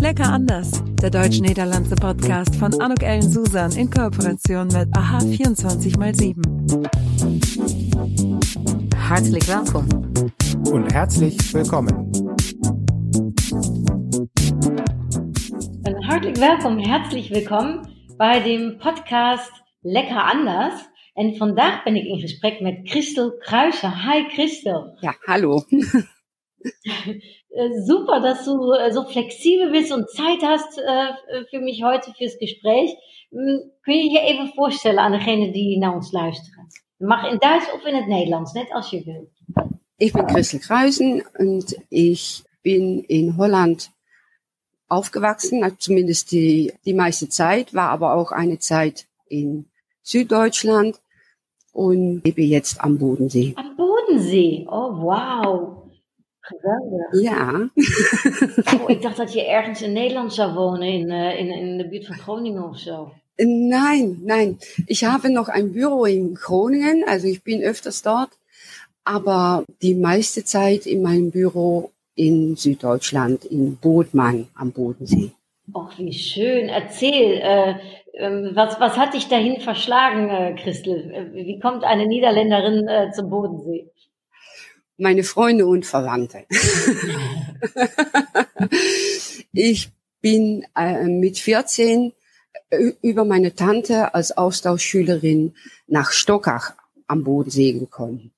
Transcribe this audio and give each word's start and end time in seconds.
Lecker 0.00 0.32
anders, 0.32 0.70
der 1.02 1.10
deutsch-niederlandse 1.10 1.94
Podcast 1.94 2.56
von 2.56 2.72
Anuk 2.80 3.02
Ellen 3.02 3.30
Susan 3.30 3.70
in 3.72 3.90
Kooperation 3.90 4.66
mit 4.68 4.88
AHA 4.96 5.18
24x7. 5.18 6.40
Hartelijk 8.96 9.46
welkom. 9.46 9.86
Und 10.72 10.90
herzlich 10.94 11.36
willkommen. 11.52 12.10
Und 15.84 16.08
hartelijk 16.08 16.38
welkom, 16.38 16.78
herzlich 16.78 17.30
willkommen 17.30 17.86
bij 18.16 18.42
de 18.42 18.76
podcast 18.78 19.52
Lekker 19.82 20.22
Anders. 20.22 20.88
En 21.14 21.36
vandaag 21.36 21.82
ben 21.84 21.96
ik 21.96 22.04
in 22.04 22.20
gesprek 22.20 22.60
met 22.60 22.80
Christel 22.84 23.36
Kruijsen. 23.36 23.92
Hi 23.92 24.28
Christel. 24.28 24.96
Ja, 25.00 25.16
hallo. 25.20 25.64
Äh, 27.52 27.82
super, 27.84 28.20
dass 28.20 28.44
du 28.44 28.72
äh, 28.72 28.92
so 28.92 29.04
flexibel 29.04 29.70
bist 29.70 29.92
und 29.92 30.08
Zeit 30.10 30.42
hast 30.42 30.78
äh, 30.78 31.44
für 31.50 31.58
mich 31.60 31.82
heute 31.82 32.12
fürs 32.16 32.38
Gespräch. 32.38 32.94
Hm, 33.30 33.70
Kun 33.84 33.94
je 33.94 34.10
je 34.10 34.20
even 34.20 34.52
voorstellen 34.54 34.98
aan 34.98 35.12
degene 35.12 35.52
die 35.52 35.78
naar 35.78 35.94
ons 35.94 36.12
luisteren? 36.12 36.66
Mag 36.98 37.30
in 37.30 37.38
Duits 37.38 37.72
of 37.72 37.84
in 37.84 37.94
het 37.94 38.06
Nederlands, 38.06 38.52
net 38.52 38.70
als 38.72 38.90
je 38.90 39.02
wilt. 39.04 39.28
Ich 39.96 40.12
bin 40.12 40.26
Christel 40.28 40.60
Kreusen 40.60 41.22
und 41.38 41.76
ich 41.88 42.42
bin 42.62 43.04
in 43.08 43.36
Holland 43.36 43.90
aufgewachsen, 44.88 45.76
zumindest 45.78 46.30
die, 46.30 46.72
die 46.84 46.94
meiste 46.94 47.28
Zeit, 47.28 47.74
war 47.74 47.90
aber 47.90 48.14
auch 48.14 48.32
eine 48.32 48.58
Zeit 48.58 49.06
in 49.28 49.66
Süddeutschland 50.02 51.00
und 51.72 52.22
lebe 52.24 52.42
jetzt 52.42 52.80
am 52.80 52.98
Bodensee. 52.98 53.54
Am 53.56 53.76
Bodensee. 53.76 54.66
Oh, 54.68 54.92
wow. 55.02 55.79
Geweldig. 56.50 57.22
Ja, 57.22 57.70
Oh, 58.82 58.90
ik 58.90 59.02
dacht 59.02 59.16
dat 59.16 59.32
je 59.32 59.46
ergens 59.46 59.82
in 59.82 59.92
Nederland 59.92 60.34
zou 60.34 60.54
wonen, 60.54 60.88
in, 60.88 61.10
eh, 61.10 61.38
in, 61.38 61.50
in 61.50 61.78
de 61.78 61.88
buurt 61.88 62.06
van 62.06 62.18
Groningen 62.18 62.68
of 62.68 62.78
zo. 62.78 63.12
nein, 63.68 64.18
nein. 64.24 64.58
Ich 64.86 65.02
habe 65.04 65.30
noch 65.30 65.48
ein 65.48 65.72
Büro 65.72 66.04
in 66.04 66.34
Groningen, 66.34 67.04
also 67.06 67.26
ich 67.26 67.42
bin 67.42 67.62
öfters 67.62 68.02
dort, 68.02 68.30
aber 69.02 69.64
die 69.80 69.94
meiste 69.94 70.44
Zeit 70.44 70.86
in 70.86 71.02
meinem 71.02 71.30
Büro 71.30 71.90
in 72.14 72.56
Süddeutschland, 72.56 73.44
in 73.44 73.76
Bodmann 73.76 74.48
am 74.54 74.72
Bodensee. 74.72 75.32
Och, 75.72 75.98
wie 75.98 76.12
schön. 76.12 76.68
Erzähl, 76.68 77.40
äh, 77.42 77.74
ähm, 78.14 78.50
was, 78.54 78.80
was 78.80 78.96
hat 78.96 79.14
dich 79.14 79.28
dahin 79.28 79.60
verschlagen, 79.60 80.28
äh, 80.28 80.54
Christel? 80.60 81.30
Wie 81.32 81.58
kommt 81.60 81.84
eine 81.84 82.06
Niederländerin 82.06 82.88
äh, 82.88 83.10
zum 83.12 83.30
Bodensee? 83.30 83.88
Meine 85.00 85.24
Freunde 85.24 85.66
und 85.66 85.86
Verwandte. 85.86 86.44
ich 89.52 89.90
bin 90.20 90.64
äh, 90.76 91.04
mit 91.04 91.38
14 91.38 92.12
ü- 92.72 92.94
über 93.02 93.24
meine 93.24 93.54
Tante 93.54 94.14
als 94.14 94.36
Austauschschülerin 94.36 95.54
nach 95.86 96.12
Stockach 96.12 96.74
am 97.06 97.24
Bodensee 97.24 97.72
gekommen. 97.72 98.32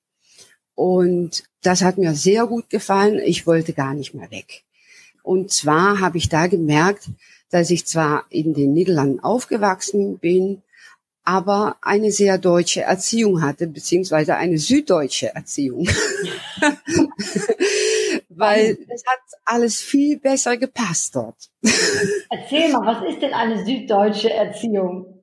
Und 0.75 1.45
das 1.63 1.83
hat 1.83 1.99
mir 1.99 2.15
sehr 2.15 2.47
gut 2.47 2.71
gefallen. 2.71 3.21
Ich 3.25 3.47
wollte 3.47 3.73
gar 3.73 3.95
nicht 3.95 4.15
mehr 4.15 4.31
weg. 4.31 4.63
Und 5.23 5.53
zwar 5.53 6.01
habe 6.01 6.19
ich 6.19 6.29
da 6.29 6.47
gemerkt, 6.47 7.09
dass 7.51 7.71
ich 7.71 7.87
zwar 7.87 8.25
in 8.31 8.55
den 8.55 8.73
Niederlanden 8.73 9.21
aufgewachsen 9.21 10.19
bin, 10.19 10.63
aber 11.25 11.77
eine 11.81 12.11
sehr 12.11 12.39
deutsche 12.39 12.83
Erziehung 12.83 13.43
hatte, 13.43 13.67
beziehungsweise 13.67 14.37
eine 14.37 14.59
süddeutsche 14.59 15.35
Erziehung. 15.35 15.89
Weil 18.29 18.79
es 18.89 19.05
hat 19.07 19.21
alles 19.45 19.81
viel 19.81 20.19
besser 20.19 20.57
gepasst 20.57 21.17
dort. 21.17 21.51
Erzähl 22.31 22.73
mal, 22.73 22.87
was 22.87 23.13
ist 23.13 23.23
denn 23.23 23.35
eine 23.35 23.65
süddeutsche 23.65 24.31
Erziehung? 24.31 25.23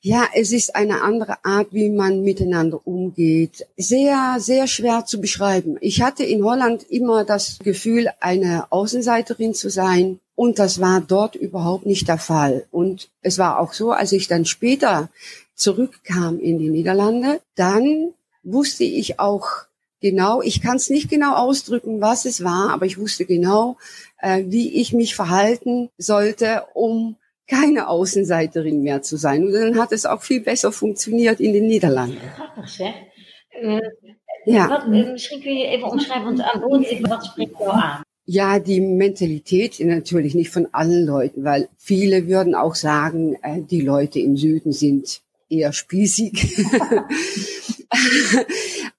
Ja, 0.00 0.28
es 0.32 0.52
ist 0.52 0.76
eine 0.76 1.02
andere 1.02 1.44
Art, 1.44 1.72
wie 1.72 1.90
man 1.90 2.22
miteinander 2.22 2.86
umgeht. 2.86 3.66
Sehr, 3.76 4.36
sehr 4.38 4.68
schwer 4.68 5.04
zu 5.06 5.20
beschreiben. 5.20 5.76
Ich 5.80 6.02
hatte 6.02 6.24
in 6.24 6.44
Holland 6.44 6.84
immer 6.88 7.24
das 7.24 7.58
Gefühl, 7.58 8.08
eine 8.20 8.70
Außenseiterin 8.70 9.54
zu 9.54 9.70
sein. 9.70 10.20
Und 10.38 10.60
das 10.60 10.80
war 10.80 11.00
dort 11.00 11.34
überhaupt 11.34 11.84
nicht 11.84 12.06
der 12.06 12.16
Fall. 12.16 12.64
Und 12.70 13.08
es 13.22 13.38
war 13.38 13.58
auch 13.58 13.72
so, 13.72 13.90
als 13.90 14.12
ich 14.12 14.28
dann 14.28 14.44
später 14.44 15.08
zurückkam 15.56 16.38
in 16.38 16.60
die 16.60 16.70
Niederlande, 16.70 17.40
dann 17.56 18.14
wusste 18.44 18.84
ich 18.84 19.18
auch 19.18 19.48
genau, 20.00 20.40
ich 20.40 20.62
kann 20.62 20.76
es 20.76 20.90
nicht 20.90 21.10
genau 21.10 21.34
ausdrücken, 21.34 22.00
was 22.00 22.24
es 22.24 22.44
war, 22.44 22.70
aber 22.70 22.86
ich 22.86 22.98
wusste 22.98 23.24
genau, 23.24 23.78
äh, 24.20 24.44
wie 24.46 24.80
ich 24.80 24.92
mich 24.92 25.16
verhalten 25.16 25.90
sollte, 25.98 26.62
um 26.72 27.16
keine 27.48 27.88
Außenseiterin 27.88 28.80
mehr 28.84 29.02
zu 29.02 29.16
sein. 29.16 29.44
Und 29.44 29.54
dann 29.54 29.76
hat 29.76 29.90
es 29.90 30.06
auch 30.06 30.22
viel 30.22 30.40
besser 30.40 30.70
funktioniert 30.70 31.40
in 31.40 31.52
den 31.52 31.66
Niederlanden. 31.66 32.20
Grappig 32.36 32.68
zeg. 32.68 32.94
Eh, 33.60 33.80
Ja, 34.44 34.68
wat, 34.68 34.82
eh, 34.82 35.10
misschien 35.12 35.42
kun 35.42 35.54
je 35.54 35.66
even 35.66 35.90
omschrijven, 35.90 36.24
want 36.24 36.42
aan 36.42 37.08
wat 37.08 37.24
spreekt 37.24 37.58
jou 37.58 37.70
aan? 37.70 38.06
Ja, 38.30 38.58
die 38.58 38.82
Mentalität 38.82 39.80
natürlich 39.80 40.34
nicht 40.34 40.50
von 40.50 40.68
allen 40.72 41.06
Leuten, 41.06 41.44
weil 41.44 41.70
viele 41.78 42.26
würden 42.26 42.54
auch 42.54 42.74
sagen, 42.74 43.36
äh, 43.42 43.62
die 43.62 43.80
Leute 43.80 44.20
im 44.20 44.36
Süden 44.36 44.70
sind 44.70 45.22
eher 45.48 45.72
spießig. 45.72 46.66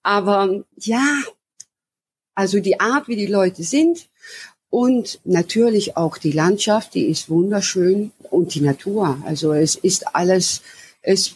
Aber 0.01 0.65
ja, 0.77 1.05
also 2.33 2.59
die 2.59 2.79
Art, 2.79 3.07
wie 3.07 3.17
die 3.17 3.27
Leute 3.27 3.61
sind 3.61 4.09
und 4.71 5.21
natürlich 5.25 5.95
auch 5.95 6.17
die 6.17 6.31
Landschaft, 6.31 6.95
die 6.95 7.05
ist 7.05 7.29
wunderschön 7.29 8.11
und 8.31 8.55
die 8.55 8.61
Natur. 8.61 9.21
Also 9.25 9.53
es 9.53 9.75
ist 9.75 10.15
alles, 10.15 10.63
es 11.03 11.35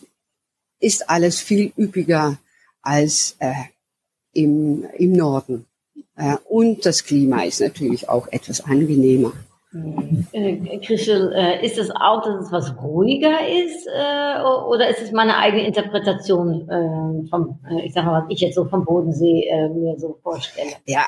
ist 0.80 1.12
alles 1.12 1.42
viel 1.42 1.72
üppiger 1.78 2.40
als 2.82 3.36
äh, 3.38 3.54
im, 4.34 4.84
im 4.98 5.12
Norden. 5.12 5.68
Äh, 6.16 6.38
und 6.48 6.86
das 6.86 7.04
Klima 7.04 7.44
ist 7.44 7.62
natürlich 7.62 8.10
auch 8.10 8.28
etwas 8.32 8.64
angenehmer. 8.64 9.34
Äh, 10.34 10.78
Christel, 10.86 11.34
äh, 11.36 11.66
ist 11.66 11.80
es 11.80 11.90
auch, 11.90 12.24
dass 12.24 12.46
es 12.46 12.52
was 12.52 12.76
ruhiger 12.80 13.40
ist, 13.48 13.88
oder 13.88 14.88
ist 14.90 15.02
es 15.02 15.12
meine 15.12 15.38
eigene 15.38 15.66
Interpretation 15.66 16.68
vom, 17.30 17.60
ich 17.84 17.94
sag 17.94 18.06
mal, 18.06 18.22
was 18.22 18.30
ich 18.30 18.42
jetzt 18.42 18.56
so 18.56 18.66
vom 18.66 18.86
Bodensee 18.86 19.50
mir 19.74 19.98
so 19.98 20.18
vorstelle? 20.22 20.74
Ja, 20.86 21.06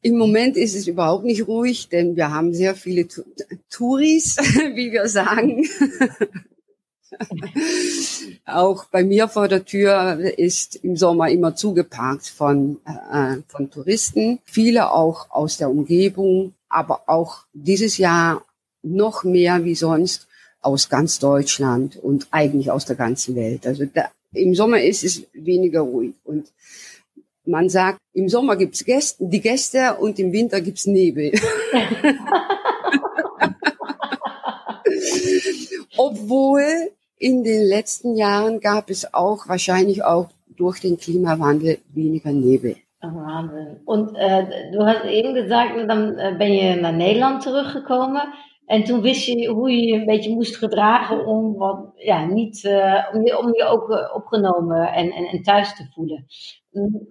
im 0.00 0.16
Moment 0.16 0.56
ist 0.56 0.74
es 0.74 0.86
überhaupt 0.86 1.24
nicht 1.24 1.46
ruhig, 1.46 1.88
denn 1.88 2.16
wir 2.16 2.30
haben 2.30 2.54
sehr 2.54 2.74
viele 2.74 3.06
Touris, 3.70 4.36
wie 4.74 4.92
wir 4.92 5.06
sagen. 5.08 5.64
Auch 8.46 8.86
bei 8.86 9.04
mir 9.04 9.28
vor 9.28 9.48
der 9.48 9.64
Tür 9.64 10.18
ist 10.36 10.76
im 10.76 10.96
Sommer 10.96 11.30
immer 11.30 11.54
zugeparkt 11.54 12.26
von, 12.28 12.78
äh, 12.86 13.36
von 13.48 13.70
Touristen. 13.70 14.38
Viele 14.44 14.90
auch 14.92 15.30
aus 15.30 15.56
der 15.58 15.70
Umgebung, 15.70 16.54
aber 16.68 17.02
auch 17.06 17.44
dieses 17.52 17.98
Jahr 17.98 18.42
noch 18.82 19.24
mehr 19.24 19.64
wie 19.64 19.74
sonst 19.74 20.28
aus 20.60 20.88
ganz 20.88 21.18
Deutschland 21.18 21.96
und 21.96 22.28
eigentlich 22.30 22.70
aus 22.70 22.84
der 22.84 22.96
ganzen 22.96 23.36
Welt. 23.36 23.66
Also 23.66 23.84
da, 23.86 24.10
im 24.32 24.54
Sommer 24.54 24.82
ist 24.82 25.04
es 25.04 25.24
weniger 25.32 25.80
ruhig 25.80 26.14
und 26.24 26.52
man 27.44 27.70
sagt, 27.70 27.98
im 28.12 28.28
Sommer 28.28 28.56
gibt's 28.56 28.84
Gäste, 28.84 29.24
die 29.26 29.40
Gäste 29.40 29.94
und 29.94 30.18
im 30.18 30.32
Winter 30.32 30.60
gibt's 30.60 30.86
Nebel. 30.86 31.32
Obwohl 35.96 36.92
in 37.18 37.44
den 37.44 37.62
letzten 37.66 38.16
Jahren 38.16 38.60
gab 38.60 38.90
es 38.90 39.12
auch 39.14 39.48
wahrscheinlich 39.48 40.04
auch 40.04 40.28
durch 40.56 40.80
den 40.80 40.96
Klimawandel 40.98 41.78
weniger 41.94 42.32
Nebel. 42.32 42.76
Oh, 43.00 43.06
Wahnsinn. 43.14 43.80
Und 43.84 44.16
äh, 44.16 44.70
du 44.72 44.84
hast 44.84 45.04
eben 45.04 45.34
gesagt, 45.34 45.72
dan 45.88 46.18
eh, 46.18 46.34
ben 46.38 46.52
je 46.52 46.74
naar 46.74 46.92
Nederland 46.94 47.42
teruggekomen. 47.42 48.22
En 48.66 48.84
toen 48.84 49.00
wist 49.00 49.24
je 49.26 49.48
hoe 49.48 49.70
je 49.70 49.86
je 49.86 49.94
een 49.94 50.06
beetje 50.06 50.34
moest 50.34 50.56
gedragen 50.56 51.26
om, 51.26 51.54
wat, 51.56 51.92
ja, 51.96 52.24
niet, 52.26 52.64
eh, 52.64 53.04
om, 53.12 53.26
je, 53.26 53.38
om 53.38 53.54
je 53.54 53.64
ook 53.64 53.90
eh, 53.90 54.14
opgenomen 54.14 54.92
en, 54.92 55.10
en, 55.10 55.24
en 55.24 55.42
thuis 55.42 55.76
te 55.76 55.84
voelen. 55.94 56.26
Mm, 56.72 57.06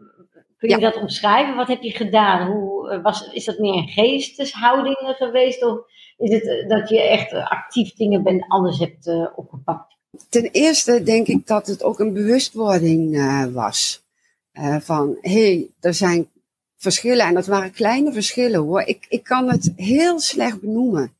Kun 0.57 0.69
je 0.69 0.79
Ja. 0.79 0.91
dat 0.91 1.01
omschrijven? 1.01 1.55
Wat 1.55 1.67
heb 1.67 1.81
je 1.81 1.91
gedaan? 1.91 2.51
Hoe, 2.51 2.89
eh, 2.89 3.01
was, 3.03 3.29
is 3.31 3.45
dat 3.45 3.57
meer 3.59 3.73
een 3.73 3.87
geesteshouding 3.87 4.97
geweest? 4.99 5.63
Of 5.65 5.79
is 6.17 6.31
het 6.31 6.69
dat 6.69 6.89
je 6.89 7.01
echt 7.01 7.33
actief 7.33 7.93
dingen 7.93 8.23
bent, 8.23 8.45
anders 8.47 8.79
hebt 8.79 9.11
opgepakt? 9.35 9.96
Ten 10.29 10.49
eerste 10.51 11.03
denk 11.03 11.27
ik 11.27 11.47
dat 11.47 11.67
het 11.67 11.83
ook 11.83 11.99
een 11.99 12.13
bewustwording 12.13 13.17
eh, 13.17 13.45
was. 13.45 14.05
Eh, 14.51 14.75
van, 14.79 15.17
hé, 15.21 15.31
hey, 15.31 15.69
er 15.79 15.93
zijn 15.93 16.29
verschillen. 16.77 17.25
En 17.25 17.33
dat 17.33 17.45
waren 17.45 17.71
kleine 17.71 18.13
verschillen 18.13 18.59
hoor. 18.59 18.81
Ik, 18.81 19.05
ik 19.09 19.23
kan 19.23 19.49
het 19.49 19.71
heel 19.75 20.19
slecht 20.19 20.61
benoemen. 20.61 21.15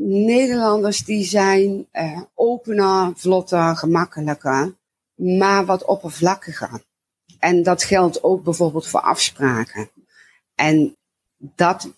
Nederlanders 0.00 1.04
die 1.04 1.24
zijn 1.24 1.86
eh, 1.90 2.20
opener, 2.34 3.12
vlotter, 3.16 3.76
gemakkelijker. 3.76 4.76
Maar 5.14 5.64
wat 5.64 5.84
oppervlakkiger. 5.84 6.82
En 7.38 7.62
dat 7.62 7.82
geldt 7.82 8.22
ook 8.22 8.42
bijvoorbeeld 8.44 8.86
voor 8.86 9.00
afspraken. 9.00 9.90
En 10.54 10.96
dat 11.36 11.88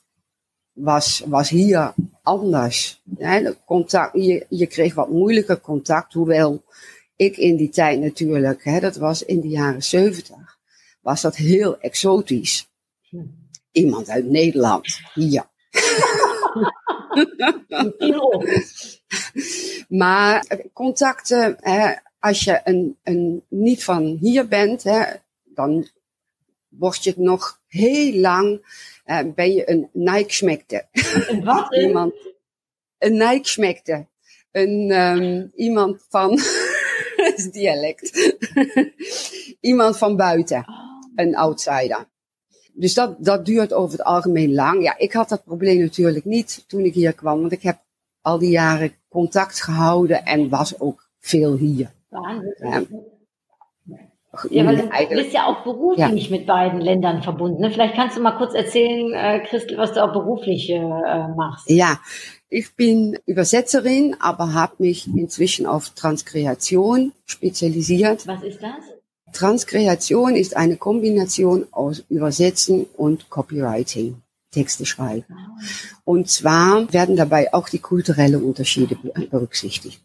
was, 0.73 1.23
was 1.27 1.49
hier 1.49 1.95
anders. 2.23 3.03
Ja, 3.19 3.55
contact, 3.65 4.15
je, 4.49 4.67
kreeg 4.67 4.95
wat 4.95 5.11
moeilijker 5.11 5.61
contact, 5.61 6.13
hoewel 6.13 6.65
ik 7.17 7.37
in 7.37 7.57
die 7.57 7.69
tijd 7.69 8.01
natuurlijk, 8.01 8.65
hè, 8.65 8.81
dat 8.81 8.97
was 8.97 9.25
in 9.25 9.41
de 9.41 9.49
jaren 9.49 9.83
zeventig, 9.83 10.59
was 11.01 11.21
dat 11.21 11.37
heel 11.37 11.81
exotisch. 11.81 12.69
Iemand 13.71 14.09
uit 14.09 14.25
Nederland, 14.25 15.01
hier. 15.15 15.49
maar 19.89 20.47
contacten, 20.73 21.57
hè, 21.61 21.95
als 22.19 22.45
je 22.45 22.61
een, 22.65 22.97
een, 23.03 23.45
niet 23.49 23.85
van 23.85 24.17
hier 24.21 24.49
bent, 24.49 24.83
hè, 24.83 25.05
dan 25.45 25.89
word 26.69 27.05
je 27.05 27.15
nog 27.17 27.61
heel 27.67 28.21
lang, 28.21 28.61
uh, 29.11 29.33
ben 29.35 29.53
je 29.53 29.71
een 29.71 29.89
Nike-schmekte. 29.93 30.87
Een 31.29 31.45
wat? 31.45 31.75
iemand, 31.75 32.15
een 32.99 33.17
Nike-schmekte. 33.17 34.07
Een, 34.53 34.91
um, 34.91 35.53
iemand 35.55 36.07
van, 36.09 36.31
dat 37.17 37.33
is 37.37 37.51
dialect. 37.51 38.35
iemand 39.71 39.99
van 39.99 40.17
buiten. 40.17 40.65
Een 41.15 41.37
outsider. 41.37 42.09
Dus 42.73 42.95
dat, 42.95 43.25
dat 43.25 43.47
duurt 43.47 43.73
over 43.73 43.99
het 43.99 44.07
algemeen 44.07 44.55
lang. 44.55 44.83
Ja, 44.83 44.99
ik 44.99 45.13
had 45.13 45.29
dat 45.29 45.45
probleem 45.45 45.79
natuurlijk 45.79 46.25
niet 46.25 46.65
toen 46.67 46.85
ik 46.85 46.95
hier 46.95 47.13
kwam, 47.13 47.41
want 47.41 47.53
ik 47.53 47.63
heb 47.63 47.79
al 48.21 48.39
die 48.39 48.51
jaren 48.51 48.95
contact 49.09 49.63
gehouden 49.63 50.25
en 50.25 50.49
was 50.49 50.81
ook 50.81 51.09
veel 51.19 51.57
hier. 51.57 51.93
Wahnsinn. 52.09 53.19
Ja, 54.49 54.65
weil 54.65 54.77
du 54.77 55.17
bist 55.17 55.33
ja 55.33 55.47
auch 55.47 55.65
beruflich 55.65 56.29
ja. 56.29 56.37
mit 56.37 56.47
beiden 56.47 56.81
Ländern 56.81 57.23
verbunden. 57.23 57.61
Ne? 57.61 57.71
Vielleicht 57.71 57.95
kannst 57.95 58.17
du 58.17 58.21
mal 58.21 58.37
kurz 58.39 58.55
erzählen, 58.55 59.13
äh, 59.13 59.41
Christel, 59.41 59.77
was 59.77 59.93
du 59.93 60.05
auch 60.05 60.13
beruflich 60.13 60.71
äh, 60.71 60.79
machst. 60.81 61.69
Ja, 61.69 61.99
ich 62.49 62.75
bin 62.77 63.19
Übersetzerin, 63.27 64.17
aber 64.21 64.55
habe 64.55 64.75
mich 64.79 65.09
inzwischen 65.09 65.67
auf 65.67 65.91
Transkreation 65.91 67.13
spezialisiert. 67.27 68.27
Was 68.29 68.43
ist 68.45 68.63
das? 68.63 68.71
Transkreation 69.33 70.37
ist 70.37 70.57
eine 70.57 70.77
Kombination 70.77 71.67
aus 71.73 72.05
Übersetzen 72.09 72.87
und 72.97 73.31
Copywriting. 73.31 74.23
Texte 74.53 74.85
schreiben. 74.85 75.25
Ah. 75.31 75.61
Und 76.05 76.29
zwar 76.29 76.93
werden 76.93 77.17
dabei 77.17 77.55
auch 77.55 77.69
die 77.69 77.79
kulturellen 77.79 78.43
Unterschiede 78.43 78.97
berücksichtigt. 79.31 80.01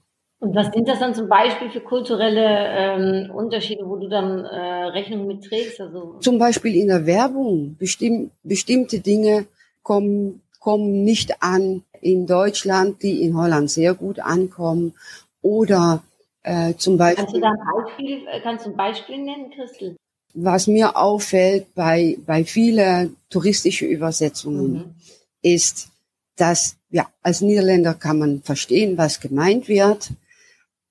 Und 0.46 0.56
was 0.56 0.72
sind 0.72 0.88
das 0.88 1.00
dann 1.00 1.16
zum 1.16 1.28
Beispiel 1.28 1.72
für 1.72 1.80
kulturelle 1.80 2.46
ähm, 2.46 3.32
Unterschiede, 3.32 3.84
wo 3.84 3.96
du 3.96 4.08
dann 4.08 4.46
äh, 4.46 4.84
Rechnung 4.90 5.26
mitträgst? 5.26 5.82
Also 5.82 6.18
zum 6.20 6.38
Beispiel 6.38 6.76
in 6.76 6.88
der 6.88 7.08
Werbung. 7.08 7.76
Bestimm 7.80 8.30
bestimmte 8.44 9.00
Dinge 9.00 9.48
kommen, 9.82 10.44
kommen 10.60 11.04
nicht 11.04 11.42
an 11.42 11.84
in 12.00 12.28
Deutschland, 12.28 13.02
die 13.02 13.24
in 13.24 13.36
Holland 13.36 13.72
sehr 13.72 13.96
gut 13.96 14.20
ankommen. 14.20 14.94
Oder 15.42 16.04
äh, 16.44 16.76
zum 16.76 17.00
Beispiel. 17.00 17.26
Kannst 17.26 17.36
du 17.36 17.42
da 17.42 17.50
ein 17.50 17.84
Beispiel, 17.84 18.28
äh, 18.28 18.40
kannst 18.42 18.66
du 18.68 18.70
ein 18.70 18.78
Beispiel 18.78 19.18
nennen, 19.18 19.50
Christel? 19.50 19.96
Was 20.36 20.68
mir 20.68 20.96
auffällt 20.96 21.74
bei, 21.74 22.20
bei 22.24 22.44
vielen 22.44 23.18
touristischen 23.32 23.88
Übersetzungen 23.88 24.74
mhm. 24.74 24.96
ist, 25.42 25.88
dass, 26.36 26.76
ja, 26.92 27.08
als 27.24 27.42
Niederländer 27.42 27.96
kann 27.96 28.20
man 28.20 28.42
verstehen, 28.44 28.96
was 28.96 29.20
gemeint 29.20 29.68
wird, 29.68 30.12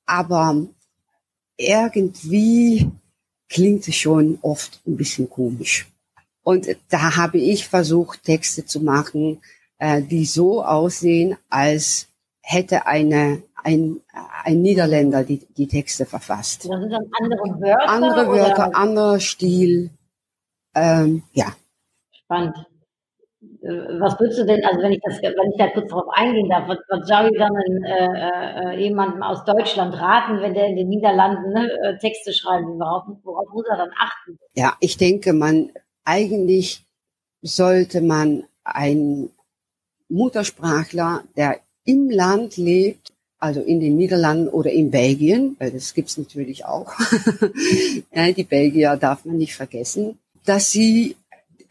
aber 0.07 0.67
irgendwie 1.57 2.91
klingt 3.49 3.87
es 3.89 3.97
schon 3.97 4.39
oft 4.43 4.81
ein 4.87 4.97
bisschen 4.97 5.29
komisch. 5.29 5.87
Und 6.43 6.67
da 6.91 7.17
habe 7.17 7.39
ich 7.39 7.69
versucht, 7.69 8.25
Texte 8.25 8.67
zu 8.67 8.81
machen, 8.81 9.41
äh, 9.79 10.03
die 10.03 10.27
so 10.27 10.65
aussehen, 10.65 11.37
als 11.49 12.09
hätte 12.43 12.87
eine 12.87 13.43
ein, 13.65 14.01
ein 14.45 14.63
Niederländer 14.63 15.25
die, 15.25 15.39
die 15.57 15.67
Texte 15.67 16.05
verfasst. 16.05 16.69
Das 16.69 16.81
sind 16.81 16.91
dann 16.91 17.11
andere 17.21 17.61
Wörter? 17.61 17.89
Andere 17.89 18.29
Wörter, 18.29 18.69
oder? 18.69 18.77
anderer 18.77 19.21
Stil. 19.21 19.91
Ähm, 20.75 21.23
ja. 21.33 21.57
Spannend. 22.13 22.67
Äh, 23.65 24.01
was 24.01 24.19
würdest 24.21 24.41
du 24.41 24.45
denn, 24.45 24.65
also 24.65 24.81
wenn 24.83 24.93
ich 24.93 25.01
das, 25.03 25.21
wenn 25.23 25.51
ich 25.51 25.59
da 25.59 25.69
kurz 25.69 25.89
darauf 25.89 26.09
eingehen 26.13 26.49
darf, 26.49 26.69
was, 26.69 26.79
was 26.89 27.09
soll 27.09 27.31
ich 27.33 27.39
dann 27.39 27.57
äh, 27.85 28.77
äh, 28.77 28.81
jemandem 28.81 29.23
aus 29.23 29.45
Deutschland 29.45 29.95
raten, 29.95 30.41
wenn 30.41 30.55
der 30.55 30.67
in 30.67 30.77
den 30.77 30.89
Niederlanden 30.89 31.53
ne, 31.53 31.71
äh, 31.83 31.99
Texte 31.99 32.33
schreiben 32.33 32.67
will? 32.67 32.79
Worauf, 32.79 33.05
worauf 33.23 33.49
muss 33.55 33.67
er 33.71 33.79
dann 33.79 33.91
achten? 33.99 34.39
Ja, 34.55 34.75
ich 34.81 34.97
denke, 34.97 35.33
man 35.33 35.71
eigentlich 36.05 36.85
sollte 37.41 38.03
man 38.03 38.45
ein 38.65 39.31
Muttersprachler, 40.09 41.23
der 41.37 41.61
im 41.85 42.11
Land 42.11 42.57
lebt, 42.57 43.13
also 43.39 43.61
in 43.61 43.81
den 43.81 43.97
Niederlanden 43.97 44.49
oder 44.49 44.71
in 44.71 44.91
Belgien, 44.91 45.57
weil 45.59 45.71
das 45.71 45.93
gibt's 45.93 46.17
natürlich 46.17 46.65
auch. 46.65 46.93
die 48.37 48.45
Belgier 48.45 48.97
darf 48.97 49.25
man 49.25 49.37
nicht 49.37 49.55
vergessen, 49.55 50.19
dass 50.45 50.71
sie 50.71 51.17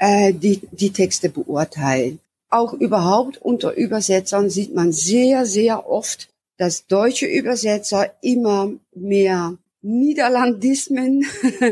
äh, 0.04 0.34
die, 0.34 0.60
die 0.72 0.92
Texte 0.92 1.30
beurteilen. 1.30 2.20
Auch 2.50 2.74
überhaupt 2.74 3.38
unter 3.38 3.74
Übersetzern 3.74 4.50
sieht 4.50 4.76
man 4.76 4.92
sehr, 4.92 5.46
sehr 5.46 5.90
oft, 5.90 6.28
dass 6.58 6.88
deutsche 6.88 7.26
Übersetzer 7.26 8.14
immer 8.22 8.74
mehr 8.94 9.58
Niederlandismen 9.82 11.26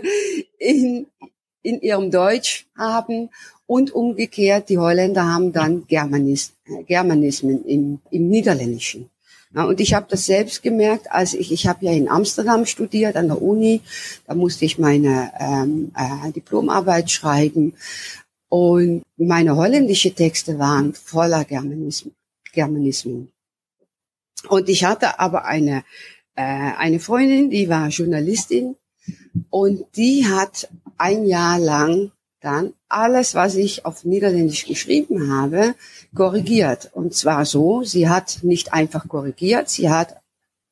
in, 0.59 1.07
in 1.61 1.81
ihrem 1.81 2.09
Deutsch 2.09 2.67
haben 2.77 3.29
und 3.67 3.91
umgekehrt, 3.91 4.69
die 4.69 4.77
Holländer 4.77 5.25
haben 5.25 5.51
dann 5.51 5.85
Germanis, 5.87 6.53
Germanismen 6.87 7.65
im, 7.65 7.99
im 8.11 8.29
Niederländischen. 8.29 9.09
Ja, 9.53 9.65
und 9.65 9.81
ich 9.81 9.93
habe 9.93 10.05
das 10.09 10.25
selbst 10.25 10.63
gemerkt, 10.63 11.11
als 11.11 11.33
ich, 11.33 11.51
ich 11.51 11.67
habe 11.67 11.85
ja 11.85 11.91
in 11.91 12.07
Amsterdam 12.07 12.65
studiert 12.65 13.17
an 13.17 13.27
der 13.27 13.41
Uni, 13.41 13.81
da 14.25 14.33
musste 14.33 14.63
ich 14.63 14.79
meine 14.79 15.31
ähm, 15.39 15.91
äh, 15.93 16.31
Diplomarbeit 16.31 17.11
schreiben 17.11 17.73
und 18.51 19.03
meine 19.15 19.55
holländische 19.55 20.13
Texte 20.13 20.59
waren 20.59 20.93
voller 20.93 21.45
Germanismen. 21.45 22.13
Germanismen. 22.51 23.31
Und 24.49 24.67
ich 24.67 24.83
hatte 24.83 25.19
aber 25.21 25.45
eine, 25.45 25.85
äh, 26.35 26.43
eine 26.43 26.99
Freundin, 26.99 27.49
die 27.49 27.69
war 27.69 27.87
Journalistin 27.87 28.75
und 29.49 29.85
die 29.95 30.27
hat 30.27 30.67
ein 30.97 31.25
Jahr 31.25 31.59
lang 31.59 32.11
dann 32.41 32.73
alles, 32.89 33.35
was 33.35 33.55
ich 33.55 33.85
auf 33.85 34.03
Niederländisch 34.03 34.65
geschrieben 34.65 35.31
habe, 35.31 35.73
korrigiert. 36.13 36.91
Und 36.93 37.13
zwar 37.13 37.45
so, 37.45 37.83
sie 37.83 38.09
hat 38.09 38.39
nicht 38.41 38.73
einfach 38.73 39.07
korrigiert, 39.07 39.69
sie 39.69 39.89
hat 39.89 40.20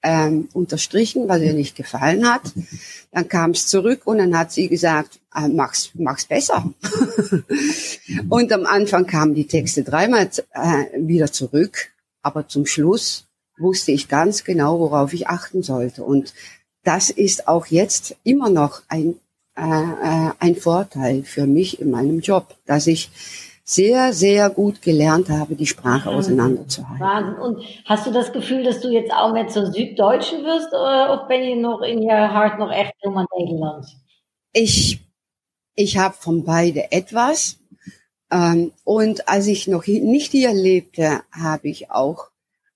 ähm, 0.01 0.49
unterstrichen, 0.53 1.27
was 1.27 1.41
ihr 1.41 1.53
nicht 1.53 1.75
gefallen 1.75 2.27
hat. 2.27 2.41
Dann 3.11 3.27
kam 3.27 3.51
es 3.51 3.67
zurück 3.67 4.01
und 4.05 4.19
dann 4.19 4.37
hat 4.37 4.51
sie 4.51 4.67
gesagt, 4.67 5.19
äh, 5.35 5.47
mach's, 5.47 5.91
mach's 5.95 6.25
besser. 6.25 6.73
und 8.29 8.51
am 8.51 8.65
Anfang 8.65 9.05
kamen 9.05 9.35
die 9.35 9.47
Texte 9.47 9.83
dreimal 9.83 10.29
äh, 10.53 10.85
wieder 10.97 11.31
zurück, 11.31 11.91
aber 12.21 12.47
zum 12.47 12.65
Schluss 12.65 13.25
wusste 13.57 13.91
ich 13.91 14.07
ganz 14.07 14.43
genau, 14.43 14.79
worauf 14.79 15.13
ich 15.13 15.27
achten 15.27 15.63
sollte. 15.63 16.03
Und 16.03 16.33
das 16.83 17.09
ist 17.09 17.47
auch 17.47 17.65
jetzt 17.67 18.15
immer 18.23 18.49
noch 18.49 18.83
ein 18.87 19.15
äh, 19.59 19.61
äh, 19.61 20.31
ein 20.39 20.55
Vorteil 20.55 21.23
für 21.23 21.45
mich 21.45 21.81
in 21.81 21.91
meinem 21.91 22.21
Job, 22.21 22.55
dass 22.65 22.87
ich 22.87 23.09
sehr, 23.69 24.13
sehr 24.13 24.49
gut 24.49 24.81
gelernt 24.81 25.29
habe, 25.29 25.55
die 25.55 25.67
Sprache 25.67 26.09
auseinanderzuhalten. 26.09 26.99
Wahnsinn. 26.99 27.35
Und 27.35 27.63
hast 27.85 28.07
du 28.07 28.11
das 28.11 28.33
Gefühl, 28.33 28.63
dass 28.63 28.81
du 28.81 28.89
jetzt 28.89 29.13
auch 29.13 29.31
mehr 29.31 29.47
zur 29.47 29.67
Süddeutschen 29.71 30.43
wirst 30.43 30.69
oder 30.69 31.27
ben 31.27 31.43
je 31.43 31.55
noch 31.55 31.83
in 31.83 32.01
je 32.01 32.09
hart 32.09 32.57
noch 32.57 32.71
echt 32.71 32.93
helemaal 33.03 33.27
Nederlands? 33.37 33.95
Ich, 34.53 35.01
ich 35.75 35.99
habe 35.99 36.15
von 36.15 36.43
beide 36.45 36.91
etwas. 36.91 37.59
Ähm, 38.31 38.71
und 38.85 39.29
als 39.29 39.45
ich 39.45 39.67
noch 39.67 39.85
nicht 39.85 40.31
hier 40.31 40.51
lebte, 40.51 41.21
habe 41.31 41.67
ich 41.67 41.91
auch 41.91 42.29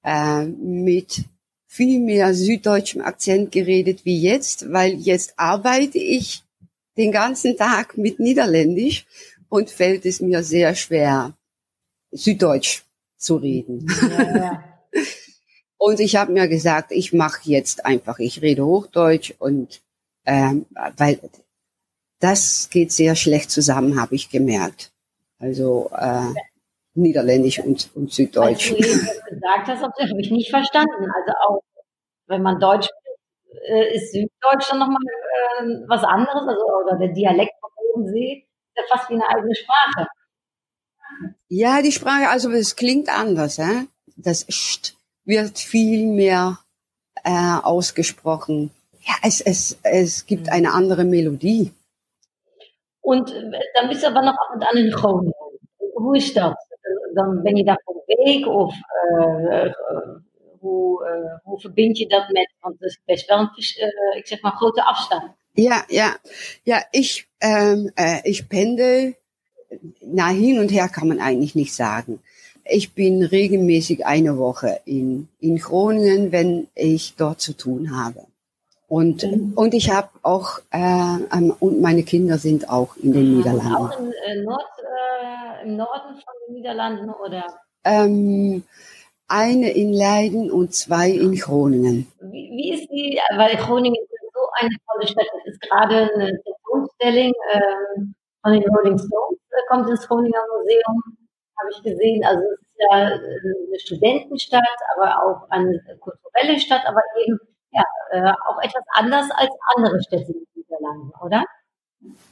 äh, 0.03 0.45
mit 0.45 1.23
viel 1.65 2.01
mehr 2.01 2.35
süddeutschem 2.35 3.01
Akzent 3.01 3.51
geredet 3.51 4.05
wie 4.05 4.21
jetzt, 4.21 4.71
weil 4.71 4.93
jetzt 4.93 5.33
arbeite 5.37 5.97
ich 5.97 6.43
den 6.97 7.11
ganzen 7.11 7.57
Tag 7.57 7.97
mit 7.97 8.19
Niederländisch 8.19 9.07
und 9.53 9.69
fällt 9.69 10.03
es 10.07 10.19
mir 10.19 10.41
sehr 10.41 10.73
schwer, 10.73 11.33
Süddeutsch 12.09 12.85
zu 13.17 13.35
reden. 13.35 13.85
Ja, 14.01 14.35
ja. 14.35 14.63
und 15.77 15.99
ich 15.99 16.15
habe 16.15 16.31
mir 16.31 16.47
gesagt, 16.47 16.91
ich 16.91 17.13
mache 17.13 17.41
jetzt 17.43 17.85
einfach, 17.85 18.17
ich 18.17 18.41
rede 18.41 18.65
Hochdeutsch 18.65 19.35
und 19.37 19.83
ähm, 20.25 20.65
weil 20.97 21.19
das 22.19 22.67
geht 22.71 22.91
sehr 22.91 23.15
schlecht 23.15 23.51
zusammen, 23.51 24.01
habe 24.01 24.15
ich 24.15 24.31
gemerkt. 24.31 24.91
Also 25.37 25.91
äh, 25.95 26.33
Niederländisch 26.95 27.59
und, 27.59 27.91
und 27.93 28.11
Süddeutsch. 28.11 28.71
Was 28.71 28.79
du 28.79 29.35
gesagt 29.35 29.67
hast, 29.67 29.83
habe 29.83 30.21
ich 30.21 30.31
nicht 30.31 30.49
verstanden. 30.49 31.11
Also 31.15 31.31
auch 31.47 31.61
wenn 32.25 32.41
man 32.41 32.59
Deutsch 32.59 32.89
äh, 33.67 33.95
ist 33.95 34.13
Süddeutsch 34.13 34.71
dann 34.71 34.79
nochmal 34.79 35.03
äh, 35.03 35.65
was 35.87 36.03
anderes, 36.03 36.41
also 36.47 36.65
oder 36.83 36.97
der 36.97 37.09
Dialekt 37.09 37.53
vom 37.61 37.69
Bodensee, 37.75 38.47
ja 38.75 38.83
fast 38.89 39.09
wie 39.09 39.13
eine 39.13 39.27
eigene 39.27 39.55
Sprache. 39.55 40.07
Ja, 41.47 41.81
die 41.81 41.91
Sprache, 41.91 42.29
also 42.29 42.51
es 42.51 42.75
klingt 42.75 43.09
anders. 43.09 43.59
Äh? 43.59 43.85
Das 44.15 44.45
St 44.51 44.95
wird 45.25 45.57
viel 45.59 46.05
mehr 46.07 46.59
äh, 47.23 47.57
ausgesprochen. 47.61 48.71
Ja, 49.01 49.15
es, 49.21 49.41
es, 49.41 49.79
es 49.83 50.25
gibt 50.25 50.49
eine 50.49 50.71
andere 50.73 51.03
Melodie. 51.03 51.71
Und 53.01 53.31
äh, 53.31 53.59
dann 53.75 53.89
bist 53.89 54.03
du 54.03 54.07
aber 54.07 54.21
noch 54.21 54.33
ab 54.33 54.55
und 54.55 54.63
an 54.63 54.77
in 54.77 54.91
Groningen. 54.91 55.33
Hoe 55.95 56.17
is 56.17 56.33
dat? 56.33 56.55
Dan 57.13 57.41
ben 57.41 57.55
je 57.55 57.63
daar 57.63 57.81
voor 57.85 58.03
een 58.05 58.23
week 58.25 58.47
of 58.47 58.75
uh, 59.11 59.73
hoe, 60.59 61.07
uh, 61.07 61.37
hoe 61.43 61.59
verbind 61.59 61.97
je 61.97 62.07
dat 62.07 62.29
met, 62.29 62.53
want 62.59 62.79
het 62.79 62.89
is 62.89 63.01
best 63.05 63.27
wel 63.27 63.39
een, 63.39 63.49
uh, 63.57 64.17
ik 64.17 64.27
zeg 64.27 64.41
maar, 64.41 64.51
grote 64.51 64.83
afstand. 64.83 65.35
Ja, 65.55 65.83
ja, 65.89 66.15
ja, 66.65 66.81
ich, 66.91 67.27
ähm, 67.39 67.91
äh, 67.95 68.21
ich 68.23 68.49
pendel, 68.49 69.15
na, 70.01 70.29
hin 70.29 70.59
und 70.59 70.71
her 70.71 70.89
kann 70.89 71.07
man 71.07 71.19
eigentlich 71.19 71.55
nicht 71.55 71.73
sagen. 71.73 72.19
Ich 72.65 72.93
bin 72.93 73.23
regelmäßig 73.23 74.05
eine 74.05 74.37
Woche 74.37 74.79
in, 74.85 75.27
in 75.39 75.57
Groningen, 75.57 76.31
wenn 76.31 76.67
ich 76.75 77.15
dort 77.17 77.41
zu 77.41 77.53
tun 77.53 77.95
habe. 77.95 78.25
Und, 78.87 79.23
mhm. 79.23 79.53
und 79.55 79.73
ich 79.73 79.91
habe 79.91 80.09
auch, 80.21 80.59
äh, 80.71 81.17
und 81.59 81.81
meine 81.81 82.03
Kinder 82.03 82.37
sind 82.37 82.69
auch 82.69 82.95
in 82.97 83.13
den 83.13 83.37
Niederlanden. 83.37 83.75
Auch 83.75 83.99
in, 83.99 84.11
äh, 84.11 84.43
Nord, 84.43 84.61
äh, 84.79 85.63
im 85.65 85.77
Norden 85.77 86.15
von 86.15 86.33
den 86.47 86.55
Niederlanden 86.55 87.09
oder? 87.09 87.45
Ähm, 87.83 88.63
eine 89.27 89.71
in 89.71 89.93
Leiden 89.93 90.51
und 90.51 90.73
zwei 90.73 91.09
in 91.09 91.35
Groningen. 91.35 92.07
Wie, 92.21 92.51
wie 92.55 92.73
ist 92.73 92.89
die, 92.91 93.19
weil 93.35 93.55
Groningen 93.57 93.97
eine 94.59 94.75
tolle 94.87 95.07
Stadt, 95.07 95.27
das 95.33 95.53
ist 95.53 95.61
gerade 95.61 96.09
eine 96.13 96.31
Sessionsstellung 96.43 97.33
ähm, 97.53 98.15
von 98.41 98.53
den 98.53 98.63
Rolling 98.63 98.97
Stones, 98.97 99.39
äh, 99.49 99.61
kommt 99.69 99.89
ins 99.89 100.07
Groninger 100.07 100.41
Museum, 100.57 101.03
habe 101.59 101.69
ich 101.71 101.83
gesehen. 101.83 102.23
Also 102.25 102.43
es 102.43 102.59
ist 102.59 102.75
ja 102.91 103.09
äh, 103.09 103.13
eine 103.13 103.79
Studentenstadt, 103.79 104.79
aber 104.95 105.23
auch 105.23 105.49
eine 105.49 105.79
kulturelle 105.99 106.59
Stadt, 106.59 106.85
aber 106.85 107.01
eben 107.23 107.39
ja, 107.71 107.83
äh, 108.11 108.31
auch 108.47 108.61
etwas 108.61 108.83
anders 108.93 109.31
als 109.31 109.51
andere 109.75 110.01
Städte 110.01 110.31
in 110.31 110.39
den 110.39 110.47
Niederlanden, 110.55 111.11
oder? 111.21 111.45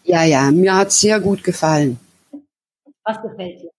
Ja, 0.03 0.23
ja, 0.23 0.51
mir 0.51 0.75
hat 0.75 0.91
sehr 0.91 1.19
gut 1.19 1.43
gefallen. 1.43 1.99
Was 3.03 3.21
gefällt 3.21 3.61
dir? 3.61 3.71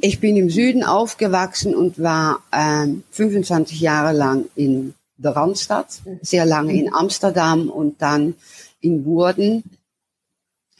Ich 0.00 0.20
bin 0.20 0.36
im 0.36 0.50
Süden 0.50 0.82
aufgewachsen 0.82 1.74
und 1.74 2.02
war 2.02 2.42
ähm, 2.52 3.04
25 3.12 3.80
Jahre 3.80 4.12
lang 4.12 4.46
in 4.56 4.94
der 5.22 5.36
Randstadt, 5.36 6.00
sehr 6.20 6.44
lange 6.44 6.74
in 6.74 6.92
Amsterdam 6.92 7.68
und 7.68 8.02
dann 8.02 8.34
in 8.80 9.04
Woerden, 9.04 9.62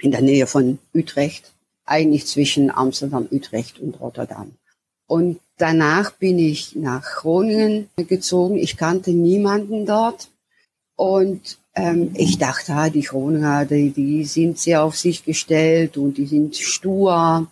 in 0.01 0.11
der 0.11 0.23
Nähe 0.23 0.47
von 0.47 0.79
Utrecht, 0.95 1.53
eigentlich 1.85 2.27
zwischen 2.27 2.71
Amsterdam, 2.71 3.29
Utrecht 3.31 3.79
und 3.79 4.01
Rotterdam. 4.01 4.53
Und 5.07 5.41
danach 5.59 6.13
bin 6.13 6.39
ich 6.39 6.75
nach 6.75 7.03
Groningen 7.03 7.89
gezogen. 7.97 8.57
Ich 8.57 8.77
kannte 8.77 9.13
niemanden 9.13 9.85
dort. 9.85 10.29
Und 10.97 11.59
ähm, 11.75 12.13
ich 12.15 12.39
dachte, 12.39 12.73
ah, 12.75 12.91
die 12.91 13.03
Groninger, 13.03 13.65
die, 13.65 13.91
die 13.91 14.25
sind 14.25 14.59
sehr 14.59 14.83
auf 14.83 14.97
sich 14.97 15.25
gestellt 15.25 15.97
und 15.97 16.19
die 16.19 16.27
sind 16.27 16.57
stur 16.57 17.47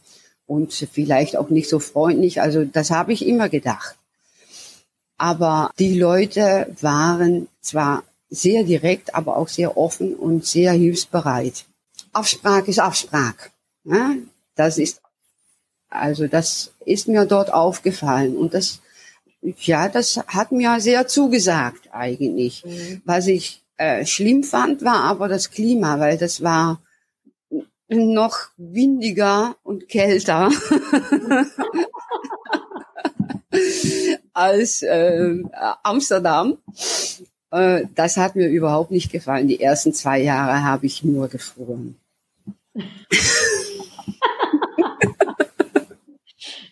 und 0.46 0.72
vielleicht 0.72 1.36
auch 1.36 1.50
nicht 1.50 1.68
so 1.68 1.78
freundlich. 1.78 2.40
Also 2.40 2.64
das 2.64 2.90
habe 2.90 3.12
ich 3.12 3.26
immer 3.26 3.48
gedacht. 3.48 3.96
Aber 5.20 5.70
die 5.78 5.98
Leute 5.98 6.74
waren 6.80 7.46
zwar 7.60 8.04
sehr 8.30 8.64
direkt, 8.64 9.14
aber 9.14 9.36
auch 9.36 9.48
sehr 9.48 9.76
offen 9.76 10.14
und 10.14 10.46
sehr 10.46 10.72
hilfsbereit. 10.72 11.66
Abspraak 12.14 12.68
ist 12.68 12.78
Abspraak. 12.78 13.50
Ja? 13.84 14.14
Das 14.54 14.78
ist, 14.78 15.02
also 15.90 16.26
das 16.26 16.72
ist 16.86 17.06
mir 17.06 17.26
dort 17.26 17.52
aufgefallen 17.52 18.34
und 18.34 18.54
das, 18.54 18.80
ja, 19.42 19.90
das 19.90 20.16
hat 20.26 20.52
mir 20.52 20.80
sehr 20.80 21.06
zugesagt 21.06 21.90
eigentlich. 21.92 22.64
Mhm. 22.64 23.02
Was 23.04 23.26
ich 23.26 23.62
äh, 23.76 24.06
schlimm 24.06 24.42
fand, 24.42 24.82
war 24.82 25.04
aber 25.04 25.28
das 25.28 25.50
Klima, 25.50 26.00
weil 26.00 26.16
das 26.16 26.42
war 26.42 26.80
noch 27.90 28.38
windiger 28.56 29.56
und 29.64 29.86
kälter 29.86 30.50
als 34.40 34.82
äh, 34.82 35.34
Amsterdam. 35.82 36.56
Äh, 37.50 37.82
das 37.94 38.16
hat 38.16 38.36
mir 38.36 38.48
überhaupt 38.48 38.90
nicht 38.90 39.12
gefallen. 39.12 39.48
Die 39.48 39.60
ersten 39.60 39.92
zwei 39.92 40.20
Jahre 40.20 40.64
habe 40.64 40.86
ich 40.86 41.04
nur 41.04 41.28
gefroren. 41.28 41.96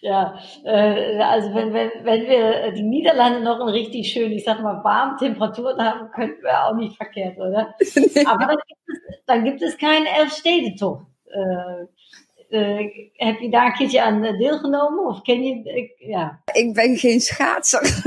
Ja, 0.00 0.38
äh, 0.64 1.18
also 1.18 1.52
wenn, 1.54 1.74
wenn, 1.74 1.90
wenn 2.02 2.26
wir 2.26 2.72
die 2.72 2.82
Niederlande 2.82 3.42
noch 3.42 3.60
in 3.60 3.68
richtig 3.68 4.10
schön, 4.10 4.32
ich 4.32 4.44
sag 4.44 4.62
mal, 4.62 4.82
warmen 4.82 5.18
Temperaturen 5.18 5.78
haben, 5.78 6.10
könnten 6.12 6.42
wir 6.42 6.64
auch 6.64 6.74
nicht 6.74 6.96
verkehrt, 6.96 7.36
oder? 7.36 7.74
Aber 8.26 8.46
dann 8.46 8.56
gibt 8.66 8.80
es, 8.86 9.24
dann 9.26 9.44
gibt 9.44 9.60
es 9.60 9.76
keinen 9.76 10.06
Elfstedentocht. 10.06 11.04
Uh, 11.26 11.86
uh, 12.48 12.78
heb 13.12 13.38
je 13.38 13.50
daar 13.50 13.66
een 13.66 13.72
keertje 13.72 14.02
aan 14.02 14.22
deelgenomen? 14.22 15.06
Of 15.06 15.22
ken 15.22 15.42
je... 15.42 15.62
Ik, 15.64 15.94
ja. 15.98 16.42
ik 16.52 16.74
ben 16.74 16.96
geen 16.96 17.20
schaatser. 17.20 18.02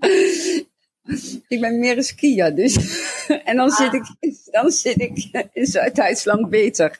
ik 1.48 1.60
ben 1.60 1.78
meer 1.78 1.96
een 1.96 2.02
skier, 2.02 2.54
dus. 2.54 2.74
en 3.44 3.56
dan, 3.56 3.70
ah. 3.70 3.76
zit 3.76 3.94
ik, 3.94 4.04
dan 4.50 4.70
zit 4.70 5.00
ik 5.00 5.48
in 5.52 5.66
Zuid-Duitsland 5.66 6.50
beter. 6.50 6.98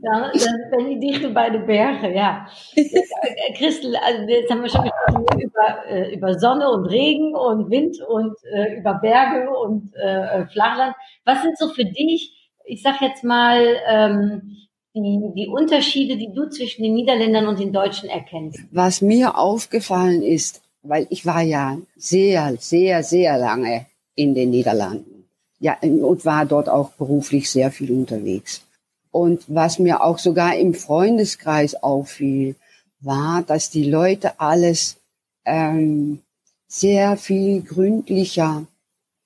Dan, 0.00 0.20
dan 0.32 0.68
ben 0.70 0.90
je 0.90 0.98
dichter 0.98 1.32
bei 1.32 1.50
den 1.50 1.66
Bergen, 1.66 2.12
ja. 2.14 2.48
Christel, 3.58 3.96
also 3.96 4.22
jetzt 4.26 4.50
haben 4.50 4.62
wir 4.62 4.70
schon 4.70 4.90
über, 5.38 6.12
über 6.12 6.38
Sonne 6.38 6.70
und 6.70 6.86
Regen 6.86 7.34
und 7.34 7.70
Wind 7.70 8.00
und 8.08 8.36
äh, 8.54 8.78
über 8.78 8.94
Berge 8.94 9.50
und 9.50 9.94
äh, 9.94 10.46
Flachland. 10.46 10.94
Was 11.24 11.42
sind 11.42 11.58
so 11.58 11.68
für 11.68 11.84
dich, 11.84 12.39
ich 12.70 12.82
sag 12.82 13.00
jetzt 13.00 13.24
mal, 13.24 13.76
ähm, 13.88 14.56
die, 14.94 15.32
die 15.36 15.48
Unterschiede, 15.48 16.16
die 16.16 16.32
du 16.32 16.48
zwischen 16.48 16.82
den 16.82 16.94
Niederländern 16.94 17.46
und 17.46 17.58
den 17.58 17.72
Deutschen 17.72 18.08
erkennst? 18.08 18.60
Was 18.70 19.02
mir 19.02 19.36
aufgefallen 19.36 20.22
ist, 20.22 20.62
weil 20.82 21.06
ich 21.10 21.26
war 21.26 21.42
ja 21.42 21.78
sehr, 21.96 22.56
sehr, 22.58 23.02
sehr 23.02 23.38
lange 23.38 23.86
in 24.14 24.34
den 24.34 24.50
Niederlanden. 24.50 25.28
Ja, 25.58 25.76
und 25.82 26.24
war 26.24 26.46
dort 26.46 26.68
auch 26.68 26.90
beruflich 26.92 27.50
sehr 27.50 27.70
viel 27.70 27.92
unterwegs. 27.92 28.64
Und 29.10 29.42
was 29.48 29.78
mir 29.78 30.02
auch 30.02 30.18
sogar 30.18 30.56
im 30.56 30.72
Freundeskreis 30.72 31.74
auffiel, 31.74 32.54
war, 33.00 33.42
dass 33.42 33.70
die 33.70 33.90
Leute 33.90 34.40
alles 34.40 34.96
ähm, 35.44 36.20
sehr 36.66 37.16
viel 37.16 37.62
gründlicher 37.62 38.66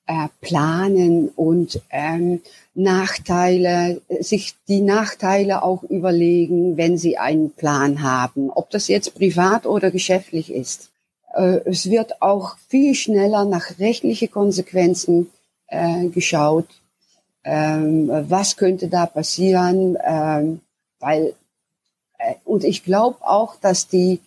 äh, 0.07 0.29
planen 0.41 1.29
und 1.29 1.81
ähm, 1.91 2.41
Nachteile, 2.75 4.01
sich 4.21 4.55
die 4.69 4.81
Nachteile 4.81 5.63
auch 5.63 5.83
überlegen, 5.85 6.77
wenn 6.77 6.99
sie 6.99 7.19
einen 7.19 7.53
Plan 7.53 8.03
haben, 8.03 8.51
ob 8.51 8.71
das 8.71 8.89
jetzt 8.89 9.15
privat 9.15 9.67
oder 9.67 9.91
geschäftlich 9.91 10.53
ist. 10.53 10.91
Äh, 11.35 11.61
es 11.65 11.89
wird 11.89 12.21
auch 12.21 12.57
viel 12.69 12.95
schneller 12.95 13.45
nach 13.45 13.79
rechtliche 13.79 14.29
Konsequenzen 14.29 15.31
äh, 15.69 16.09
geschaut. 16.09 16.69
Ähm, 17.45 18.09
was 18.29 18.57
könnte 18.57 18.89
da 18.89 19.07
passieren, 19.07 19.99
ähm, 20.03 20.61
weil 20.99 21.35
äh, 22.19 22.35
und 22.45 22.65
ich 22.65 22.85
glaube 22.85 23.19
auch, 23.21 23.57
dass 23.57 23.89
die 23.89 24.21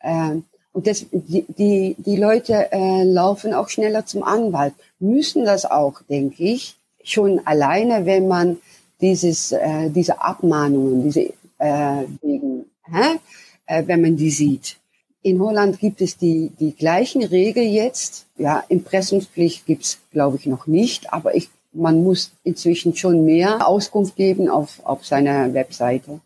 äh, 0.00 0.36
und 0.72 0.86
das, 0.86 1.06
die, 1.10 1.44
die, 1.48 1.96
die 1.98 2.16
Leute 2.16 2.72
äh, 2.72 3.04
laufen 3.04 3.52
auch 3.54 3.68
schneller 3.68 4.06
zum 4.06 4.22
Anwalt, 4.22 4.74
müssen 4.98 5.44
das 5.44 5.64
auch, 5.64 6.00
denke 6.08 6.42
ich, 6.42 6.76
schon 7.04 7.46
alleine, 7.46 8.06
wenn 8.06 8.28
man 8.28 8.58
dieses, 9.00 9.52
äh, 9.52 9.90
diese 9.90 10.22
Abmahnungen, 10.22 11.02
diese 11.02 11.32
äh, 11.58 12.04
wegen, 12.22 12.66
hä? 12.90 13.18
Äh, 13.66 13.82
wenn 13.86 14.00
man 14.00 14.16
die 14.16 14.30
sieht. 14.30 14.76
In 15.22 15.40
Holland 15.40 15.78
gibt 15.78 16.00
es 16.00 16.16
die, 16.16 16.50
die 16.58 16.74
gleichen 16.74 17.22
Regeln 17.22 17.70
jetzt. 17.70 18.26
Ja, 18.36 18.64
Impressumspflicht 18.68 19.66
gibt's, 19.66 19.98
glaube 20.10 20.36
ich, 20.36 20.46
noch 20.46 20.66
nicht, 20.66 21.12
aber 21.12 21.34
ich 21.34 21.48
man 21.72 22.02
muss 22.02 22.32
inzwischen 22.44 22.94
schon 22.94 23.24
mehr 23.24 23.66
Auskunft 23.66 24.16
geben 24.16 24.48
auf, 24.48 24.84
auf 24.84 25.06
seiner 25.06 25.54
Webseite 25.54 26.20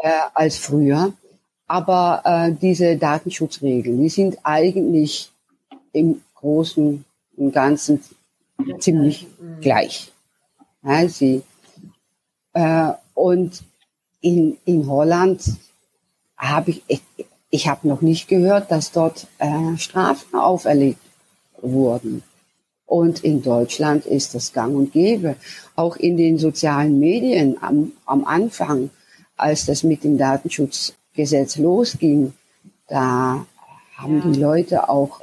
äh, 0.00 0.10
als 0.32 0.56
früher. 0.56 1.12
Aber 1.66 2.22
äh, 2.24 2.52
diese 2.52 2.96
Datenschutzregeln, 2.96 4.00
die 4.00 4.08
sind 4.08 4.38
eigentlich 4.42 5.30
im 5.92 6.20
Großen 6.34 7.04
und 7.36 7.52
Ganzen 7.52 8.00
ziemlich 8.78 9.26
gleich. 9.60 10.12
Ja, 10.82 11.08
sie, 11.08 11.42
äh, 12.52 12.92
und 13.14 13.62
in, 14.20 14.58
in 14.64 14.86
Holland 14.86 15.42
habe 16.36 16.72
ich, 16.72 16.82
ich, 16.88 17.02
ich 17.50 17.68
habe 17.68 17.88
noch 17.88 18.02
nicht 18.02 18.28
gehört, 18.28 18.70
dass 18.70 18.92
dort 18.92 19.26
äh, 19.38 19.76
Strafen 19.78 20.34
auferlegt 20.38 21.00
wurden. 21.60 22.22
Und 22.86 23.24
in 23.24 23.42
Deutschland 23.42 24.04
ist 24.06 24.34
das 24.34 24.52
gang 24.52 24.76
und 24.76 24.92
gäbe. 24.92 25.36
Auch 25.74 25.96
in 25.96 26.16
den 26.16 26.38
sozialen 26.38 26.98
Medien 26.98 27.56
am, 27.62 27.92
am 28.04 28.24
Anfang, 28.24 28.90
als 29.36 29.66
das 29.66 29.82
mit 29.82 30.04
dem 30.04 30.18
Datenschutzgesetz 31.14 31.56
losging, 31.56 32.32
da 32.88 33.46
haben 33.96 34.18
ja. 34.18 34.30
die 34.30 34.40
Leute 34.40 34.88
auch 34.88 35.20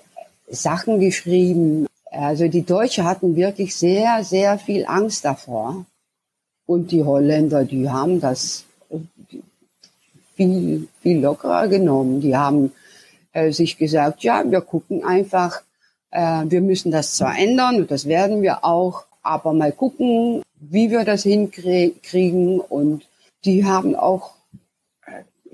Sachen 0.50 1.00
geschrieben. 1.00 1.88
Also 2.10 2.48
die 2.48 2.66
Deutschen 2.66 3.06
hatten 3.06 3.36
wirklich 3.36 3.76
sehr, 3.76 4.24
sehr 4.24 4.58
viel 4.58 4.86
Angst 4.86 5.26
davor. 5.26 5.86
Und 6.66 6.92
die 6.92 7.04
Holländer, 7.04 7.66
die 7.66 7.90
haben 7.90 8.20
das 8.22 8.64
viel, 10.36 10.88
viel 11.02 11.20
lockerer 11.20 11.68
genommen. 11.68 12.22
Die 12.22 12.36
haben 12.36 12.72
äh, 13.34 13.52
sich 13.52 13.78
gesagt, 13.78 14.24
ja, 14.24 14.44
wir 14.50 14.62
gucken 14.62 15.04
einfach, 15.04 15.62
äh, 16.12 16.44
wir 16.46 16.62
müssen 16.62 16.92
das 16.92 17.16
zwar 17.16 17.38
ändern 17.38 17.78
und 17.78 17.92
das 17.92 18.06
werden 18.06 18.42
wir 18.42 18.64
auch, 18.64 19.06
aber 19.22 19.54
mal 19.54 19.72
gucken, 19.72 20.44
wie 20.60 20.92
wir 20.92 21.04
das 21.04 21.24
hinkriegen. 21.24 22.60
Und 22.60 23.08
die 23.44 23.66
haben 23.66 23.96
auch, 23.96 24.32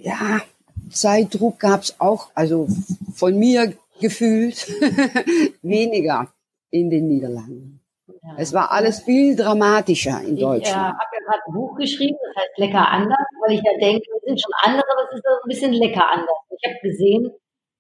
ja, 0.08 0.42
Zeitdruck 0.90 1.60
gab's 1.60 1.96
auch, 2.00 2.30
also 2.34 2.68
von 3.14 3.38
mir 3.38 3.74
gefühlt 4.00 4.68
weniger 5.62 6.32
in 6.70 6.90
den 6.90 7.08
Niederlanden. 7.08 7.82
Ja. 8.08 8.36
Es 8.38 8.54
war 8.54 8.72
alles 8.72 9.02
viel 9.04 9.36
dramatischer 9.36 10.22
in 10.22 10.38
Deutschland. 10.38 10.64
Ich 10.64 10.72
äh, 10.72 10.76
habe 10.76 11.14
ja 11.14 11.26
gerade 11.26 11.42
ein 11.48 11.54
Buch 11.54 11.76
geschrieben, 11.76 12.18
das 12.24 12.44
heißt 12.44 12.58
Lecker 12.58 12.88
anders, 12.88 13.28
weil 13.42 13.56
ich 13.56 13.64
ja 13.64 13.78
denke, 13.80 14.04
wir 14.08 14.22
sind 14.24 14.42
schon 14.42 14.54
anders, 14.64 14.86
aber 14.90 15.08
es 15.10 15.18
ist 15.18 15.26
ein 15.26 15.50
bisschen 15.50 15.74
lecker 15.74 16.10
anders. 16.10 16.38
Ich 16.50 16.70
habe 16.70 16.80
gesehen, 16.82 17.32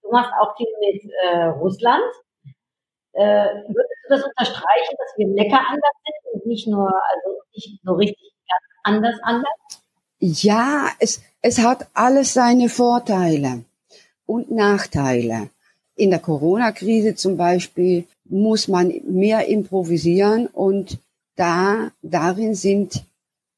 du 0.04 0.12
machst 0.12 0.32
auch 0.40 0.56
viel 0.58 0.68
mit 0.80 1.02
äh, 1.24 1.46
Russland. 1.46 2.12
Äh, 3.14 3.64
würdest 3.68 4.00
du 4.04 4.10
das 4.10 4.24
unterstreichen, 4.24 4.96
dass 5.00 5.14
wir 5.18 5.28
lecker 5.28 5.60
anders 5.60 5.96
sind 6.04 6.34
und 6.34 6.46
nicht 6.46 6.68
nur, 6.68 6.88
also 6.88 7.42
nicht 7.54 7.80
so 7.84 7.94
richtig 7.94 8.32
ganz 8.48 8.66
anders 8.84 9.20
anders? 9.24 9.87
Ja, 10.20 10.90
es, 11.00 11.22
es 11.42 11.60
hat 11.60 11.88
alles 11.94 12.34
seine 12.34 12.70
Vorteile 12.70 13.64
und 14.26 14.52
Nachteile. 14.52 15.50
In 15.96 16.10
der 16.12 16.20
Corona-Krise 16.20 17.16
zum 17.16 17.38
Beispiel 17.38 18.06
muss 18.26 18.68
man 18.68 18.94
mehr 19.08 19.48
improvisieren 19.48 20.48
und 20.48 21.00
da, 21.36 21.92
darin 22.02 22.56
sind 22.56 23.04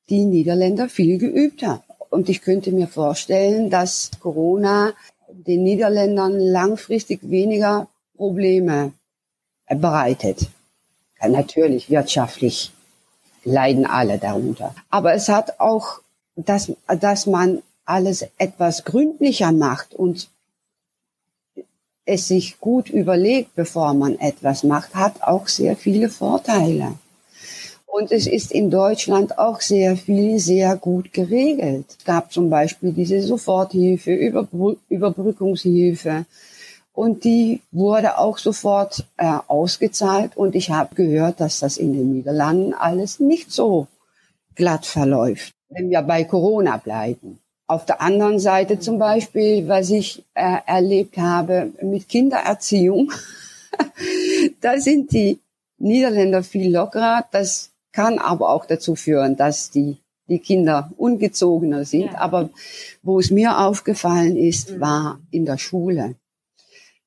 die 0.09 0.25
Niederländer 0.25 0.89
viel 0.89 1.17
geübter. 1.17 1.83
Und 2.09 2.29
ich 2.29 2.41
könnte 2.41 2.71
mir 2.71 2.87
vorstellen, 2.87 3.69
dass 3.69 4.11
Corona 4.19 4.93
den 5.31 5.63
Niederländern 5.63 6.39
langfristig 6.39 7.19
weniger 7.23 7.87
Probleme 8.15 8.93
bereitet. 9.67 10.47
Natürlich 11.21 11.89
wirtschaftlich 11.89 12.71
leiden 13.43 13.85
alle 13.85 14.17
darunter. 14.17 14.73
Aber 14.89 15.13
es 15.13 15.29
hat 15.29 15.59
auch, 15.59 16.01
dass, 16.45 16.71
dass 16.99 17.25
man 17.25 17.61
alles 17.85 18.25
etwas 18.37 18.85
gründlicher 18.85 19.51
macht 19.51 19.93
und 19.93 20.29
es 22.05 22.27
sich 22.27 22.59
gut 22.59 22.89
überlegt, 22.89 23.55
bevor 23.55 23.93
man 23.93 24.17
etwas 24.19 24.63
macht, 24.63 24.95
hat 24.95 25.21
auch 25.21 25.47
sehr 25.47 25.75
viele 25.75 26.09
Vorteile. 26.09 26.95
Und 27.85 28.11
es 28.11 28.27
ist 28.27 28.51
in 28.51 28.69
Deutschland 28.69 29.37
auch 29.37 29.61
sehr 29.61 29.97
viel 29.97 30.39
sehr 30.39 30.75
gut 30.75 31.11
geregelt. 31.11 31.85
Es 31.97 32.05
gab 32.05 32.31
zum 32.31 32.49
Beispiel 32.49 32.93
diese 32.93 33.21
Soforthilfe, 33.21 34.13
Überbrü 34.13 34.75
Überbrückungshilfe. 34.89 36.25
Und 36.93 37.23
die 37.23 37.61
wurde 37.71 38.17
auch 38.17 38.37
sofort 38.37 39.05
äh, 39.17 39.37
ausgezahlt. 39.47 40.37
Und 40.37 40.55
ich 40.55 40.69
habe 40.69 40.95
gehört, 40.95 41.39
dass 41.39 41.59
das 41.59 41.77
in 41.77 41.93
den 41.93 42.13
Niederlanden 42.13 42.73
alles 42.73 43.19
nicht 43.19 43.51
so 43.51 43.87
glatt 44.55 44.85
verläuft, 44.85 45.53
wenn 45.69 45.89
wir 45.89 46.01
bei 46.01 46.23
Corona 46.23 46.77
bleiben. 46.77 47.39
Auf 47.67 47.85
der 47.85 48.01
anderen 48.01 48.39
Seite 48.39 48.79
zum 48.79 48.97
Beispiel, 48.97 49.67
was 49.67 49.91
ich 49.91 50.23
äh, 50.33 50.57
erlebt 50.65 51.17
habe 51.17 51.71
mit 51.81 52.09
Kindererziehung, 52.09 53.11
da 54.61 54.79
sind 54.79 55.11
die 55.11 55.39
Niederländer 55.77 56.43
viel 56.43 56.73
lockerer. 56.73 57.25
Das 57.31 57.71
kann 57.91 58.17
aber 58.17 58.49
auch 58.49 58.65
dazu 58.65 58.95
führen, 58.95 59.35
dass 59.35 59.69
die, 59.69 59.97
die 60.27 60.39
Kinder 60.39 60.91
ungezogener 60.97 61.85
sind. 61.85 62.13
Ja. 62.13 62.21
Aber 62.21 62.49
wo 63.03 63.19
es 63.19 63.29
mir 63.29 63.59
aufgefallen 63.59 64.35
ist, 64.35 64.71
mhm. 64.71 64.79
war 64.79 65.19
in 65.29 65.45
der 65.45 65.57
Schule. 65.57 66.15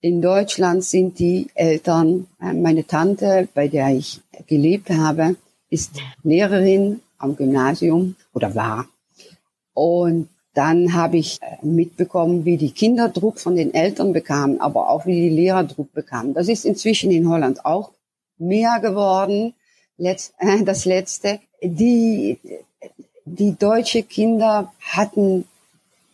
In 0.00 0.20
Deutschland 0.20 0.84
sind 0.84 1.18
die 1.18 1.48
Eltern, 1.54 2.26
äh, 2.40 2.52
meine 2.52 2.86
Tante, 2.86 3.48
bei 3.52 3.68
der 3.68 3.88
ich 3.88 4.20
gelebt 4.46 4.90
habe, 4.90 5.36
ist 5.70 5.92
Lehrerin 6.22 7.00
am 7.22 7.36
Gymnasium 7.36 8.16
oder 8.32 8.54
war. 8.54 8.86
Und 9.74 10.28
dann 10.54 10.92
habe 10.92 11.16
ich 11.16 11.40
äh, 11.40 11.64
mitbekommen, 11.64 12.44
wie 12.44 12.58
die 12.58 12.72
Kinder 12.72 13.08
Druck 13.08 13.40
von 13.40 13.56
den 13.56 13.72
Eltern 13.72 14.12
bekamen, 14.12 14.60
aber 14.60 14.90
auch 14.90 15.06
wie 15.06 15.14
die 15.14 15.34
Lehrer 15.34 15.64
Druck 15.64 15.92
bekamen. 15.92 16.34
Das 16.34 16.48
ist 16.48 16.66
inzwischen 16.66 17.10
in 17.10 17.28
Holland 17.28 17.64
auch 17.64 17.92
mehr 18.38 18.78
geworden. 18.80 19.54
Letz, 19.96 20.34
äh, 20.38 20.62
das 20.62 20.84
letzte, 20.84 21.40
die, 21.62 22.38
die 23.24 23.56
deutsche 23.56 24.02
Kinder 24.02 24.72
hatten 24.80 25.46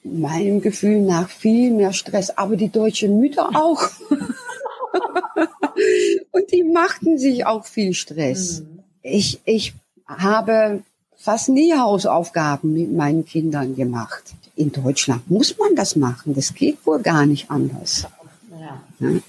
meinem 0.04 0.60
Gefühl 0.60 1.02
nach 1.02 1.28
viel 1.28 1.72
mehr 1.72 1.92
Stress, 1.92 2.30
aber 2.30 2.54
die 2.56 2.70
deutschen 2.70 3.18
Mütter 3.18 3.50
auch. 3.54 3.82
Und 6.30 6.52
die 6.52 6.62
machten 6.62 7.18
sich 7.18 7.46
auch 7.46 7.66
viel 7.66 7.94
Stress. 7.94 8.60
Mhm. 8.60 8.84
Ich, 9.02 9.40
ich 9.44 9.74
habe 10.06 10.84
fast 11.18 11.48
nie 11.48 11.74
Hausaufgaben 11.74 12.72
mit 12.72 12.92
meinen 12.92 13.26
Kindern 13.26 13.74
gemacht. 13.76 14.22
In 14.56 14.72
Deutschland 14.72 15.30
muss 15.30 15.58
man 15.58 15.74
das 15.74 15.96
machen. 15.96 16.34
Das 16.34 16.54
geht 16.54 16.86
wohl 16.86 17.00
gar 17.00 17.26
nicht 17.26 17.50
anders. 17.50 18.06
Ja. 18.50 18.80
Ja. 19.00 19.20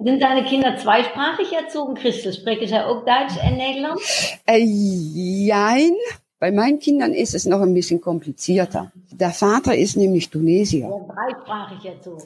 Sind 0.00 0.22
deine 0.22 0.44
Kinder 0.44 0.76
zweisprachig 0.76 1.52
erzogen, 1.52 1.94
Christel? 1.94 2.32
Sprechen 2.32 2.68
sie 2.68 2.78
auch 2.78 3.04
Deutsch 3.04 3.42
und 3.42 3.56
Nederlands? 3.56 4.36
Äh, 4.46 4.58
jein. 4.58 5.92
Bei 6.40 6.52
meinen 6.52 6.78
Kindern 6.78 7.14
ist 7.14 7.34
es 7.34 7.46
noch 7.46 7.60
ein 7.60 7.74
bisschen 7.74 8.00
komplizierter. 8.00 8.92
Der 9.10 9.30
Vater 9.30 9.76
ist 9.76 9.96
nämlich 9.96 10.30
Tunesier. 10.30 10.88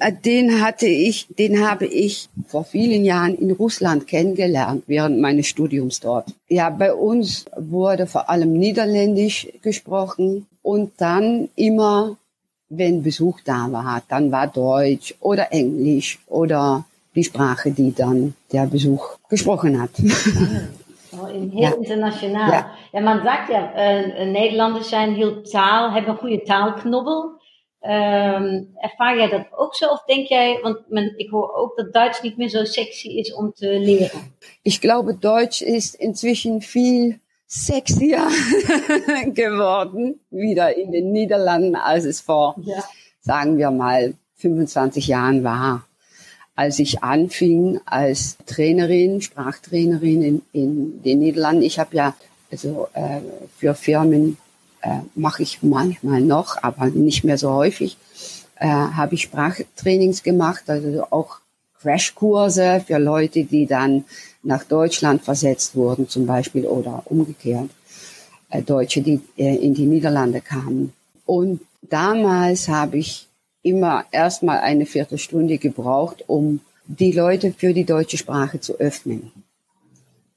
Äh, 0.01 0.13
den 0.13 0.61
hatte 0.61 0.87
ich, 0.87 1.29
den 1.39 1.67
habe 1.67 1.87
ich 1.87 2.29
vor 2.47 2.65
vielen 2.65 3.07
Jahren 3.07 3.35
in 3.35 3.53
Russland 3.53 4.07
kennengelernt 4.07 4.85
während 4.87 5.19
meines 5.19 5.47
Studiums 5.47 6.01
dort. 6.01 6.35
Ja, 6.49 6.69
bei 6.69 6.93
uns 6.93 7.47
wurde 7.57 8.07
vor 8.07 8.29
allem 8.29 8.53
Niederländisch 8.53 9.49
gesprochen 9.63 10.47
und 10.61 10.93
dann 10.99 11.49
immer, 11.57 12.19
wenn 12.69 13.03
Besuch 13.03 13.41
da 13.47 13.73
war, 13.73 14.03
dann 14.09 14.31
war 14.31 14.47
Deutsch 14.47 15.15
oder 15.21 15.53
Englisch 15.53 16.19
oder 16.27 16.85
die 17.15 17.25
Sprache, 17.25 17.71
die 17.71 17.95
dann 17.95 18.35
der 18.53 18.67
Besuch 18.67 19.17
gesprochen 19.31 19.81
hat. 19.81 19.91
Oh, 21.15 21.27
heel 21.27 21.61
ja. 21.61 21.75
internationaal. 21.77 22.51
Ja. 22.51 22.73
ja. 22.93 23.01
man 23.01 23.21
sagt 23.23 23.49
ja, 23.49 23.73
uh, 23.75 24.27
Nederlanders 24.31 24.89
zijn 24.89 25.15
heel 25.15 25.43
taal, 25.43 25.91
hebben 25.91 26.11
een 26.11 26.17
goede 26.17 26.43
taalknobbel. 26.43 27.41
Um, 27.85 28.71
ervaar 28.77 29.17
jij 29.17 29.29
dat 29.29 29.47
ook 29.51 29.75
zo? 29.75 29.89
Of 29.89 30.05
denk 30.05 30.27
jij, 30.27 30.59
want 30.63 30.79
men, 30.89 31.19
ik 31.19 31.31
hoor 31.31 31.55
ook 31.55 31.77
dat 31.77 31.93
Duits 31.93 32.23
niet 32.23 32.37
meer 32.37 32.49
zo 32.49 32.65
sexy 32.65 33.09
is 33.09 33.35
om 33.35 33.53
te 33.53 33.67
leren. 33.67 34.35
Ich 34.63 34.81
glaube, 34.81 35.19
Deutsch 35.19 35.61
ist 35.63 35.95
inzwischen 35.95 36.61
viel 36.61 37.19
sexier 37.47 38.19
geworden, 39.35 40.21
wieder 40.29 40.77
in 40.77 40.91
den 40.91 41.11
Niederlanden, 41.11 41.75
als 41.75 42.05
es 42.05 42.21
vor, 42.21 42.55
ja. 42.61 42.85
sagen 43.21 43.57
wir 43.57 43.71
mal, 43.71 44.15
25 44.37 45.07
Jahren 45.07 45.43
war 45.43 45.85
als 46.63 46.79
ich 46.79 47.03
anfing 47.03 47.81
als 47.87 48.37
Trainerin, 48.47 49.21
Sprachtrainerin 49.21 50.23
in, 50.23 50.43
in 50.53 51.03
den 51.03 51.19
Niederlanden. 51.19 51.63
Ich 51.63 51.81
habe 51.81 51.97
ja 51.97 52.15
also 52.53 52.87
äh, 52.93 53.19
für 53.59 53.75
Firmen 53.75 54.37
äh, 54.81 55.01
mache 55.17 55.43
ich 55.43 55.61
manchmal 55.63 56.21
noch, 56.21 56.63
aber 56.63 56.87
nicht 56.87 57.25
mehr 57.25 57.37
so 57.37 57.51
häufig. 57.51 57.97
Äh, 58.61 58.69
habe 58.69 59.17
ich 59.17 59.23
Sprachtrainings 59.23 60.23
gemacht, 60.23 60.63
also 60.69 61.05
auch 61.11 61.39
Crashkurse 61.81 62.85
für 62.87 62.99
Leute, 62.99 63.43
die 63.43 63.67
dann 63.67 64.05
nach 64.45 64.63
Deutschland 64.63 65.25
versetzt 65.25 65.75
wurden, 65.75 66.09
zum 66.09 66.27
Beispiel 66.27 66.65
oder 66.67 67.03
umgekehrt. 67.07 67.71
Äh, 68.51 68.63
Deutsche, 68.63 69.03
die 69.03 69.21
äh, 69.37 69.57
in 69.57 69.75
die 69.75 69.87
Niederlande 69.87 70.41
kamen. 70.41 70.93
Und 71.27 71.61
damals 71.81 72.69
habe 72.69 72.99
ich 72.99 73.27
immer 73.63 74.05
erstmal 74.11 74.59
eine 74.59 74.87
Viertelstunde 74.87 75.59
gebraucht, 75.59 76.25
um 76.27 76.61
die 76.87 77.13
Leute 77.13 77.53
für 77.53 77.73
die 77.73 77.85
deutsche 77.85 78.19
Sprache 78.19 78.61
zu 78.61 78.79
öffnen. 78.79 79.33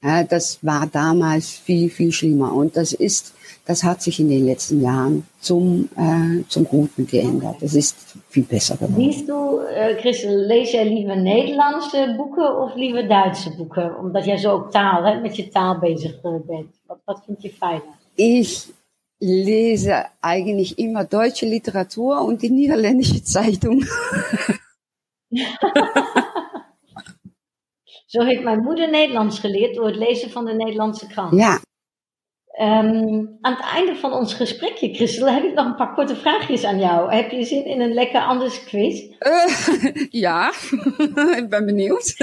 Ja, 0.02 0.22
das 0.22 0.58
war 0.62 0.86
damals 0.86 1.50
viel, 1.50 1.90
viel 1.90 2.12
schlimmer. 2.12 2.52
Und 2.52 2.76
das 2.76 2.92
ist, 2.92 3.34
das 3.64 3.82
hat 3.82 4.02
sich 4.02 4.20
in 4.20 4.28
den 4.28 4.44
letzten 4.46 4.80
Jahren 4.80 5.26
zum, 5.40 5.88
äh, 5.96 6.44
zum 6.48 6.64
Guten 6.64 7.06
geändert. 7.06 7.56
Das 7.60 7.74
ist 7.74 7.96
viel 8.28 8.44
besser 8.44 8.76
geworden. 8.76 9.00
Liest 9.00 9.28
du, 9.28 9.32
uh, 9.32 9.96
Christel, 10.00 10.46
lees 10.46 10.72
jij 10.72 10.84
liever 10.84 11.16
Nederlandse 11.16 12.14
boeken 12.16 12.62
of 12.62 12.76
liever 12.76 13.08
Duitse 13.08 13.50
boeken? 13.56 13.98
Omdat 13.98 14.24
jij 14.24 14.36
zo 14.36 14.52
ook 14.52 14.70
taal, 14.70 15.04
hè, 15.04 15.20
met 15.20 15.36
je 15.36 15.48
taal 15.48 15.78
bezig 15.78 16.20
bent. 16.22 16.66
Wat, 16.86 16.98
wat 17.04 17.22
vind 17.26 17.42
je 17.42 17.50
fijner? 17.50 17.96
Ich 18.14 18.68
lese 19.18 20.04
eigentlich 20.20 20.78
immer 20.78 21.04
deutsche 21.04 21.46
Literatur 21.46 22.22
und 22.22 22.42
die 22.42 22.50
niederländische 22.50 23.22
Zeitung. 23.24 23.84
Zo 28.06 28.22
heeft 28.22 28.42
mijn 28.42 28.62
moeder 28.62 28.90
Nederlands 28.90 29.38
geleerd 29.38 29.74
door 29.74 29.86
het 29.86 29.96
lezen 29.96 30.30
van 30.30 30.44
de 30.44 30.54
Nederlandse 30.54 31.06
krant. 31.06 31.32
Ja. 31.32 31.60
Um, 32.60 33.38
aan 33.40 33.52
het 33.52 33.64
einde 33.64 33.96
van 33.96 34.12
ons 34.12 34.34
gesprekje, 34.34 34.94
Christel, 34.94 35.28
heb 35.28 35.44
ik 35.44 35.54
nog 35.54 35.66
een 35.66 35.74
paar 35.74 35.94
korte 35.94 36.16
vraagjes 36.16 36.64
aan 36.64 36.78
jou. 36.78 37.14
Heb 37.14 37.30
je 37.30 37.44
zin 37.44 37.64
in 37.64 37.80
een 37.80 37.92
lekker 37.92 38.20
anders 38.20 38.64
quiz? 38.64 39.02
Uh, 39.20 40.06
ja, 40.24 40.52
ik 41.40 41.46
ben 41.48 41.66
benieuwd. 41.66 42.14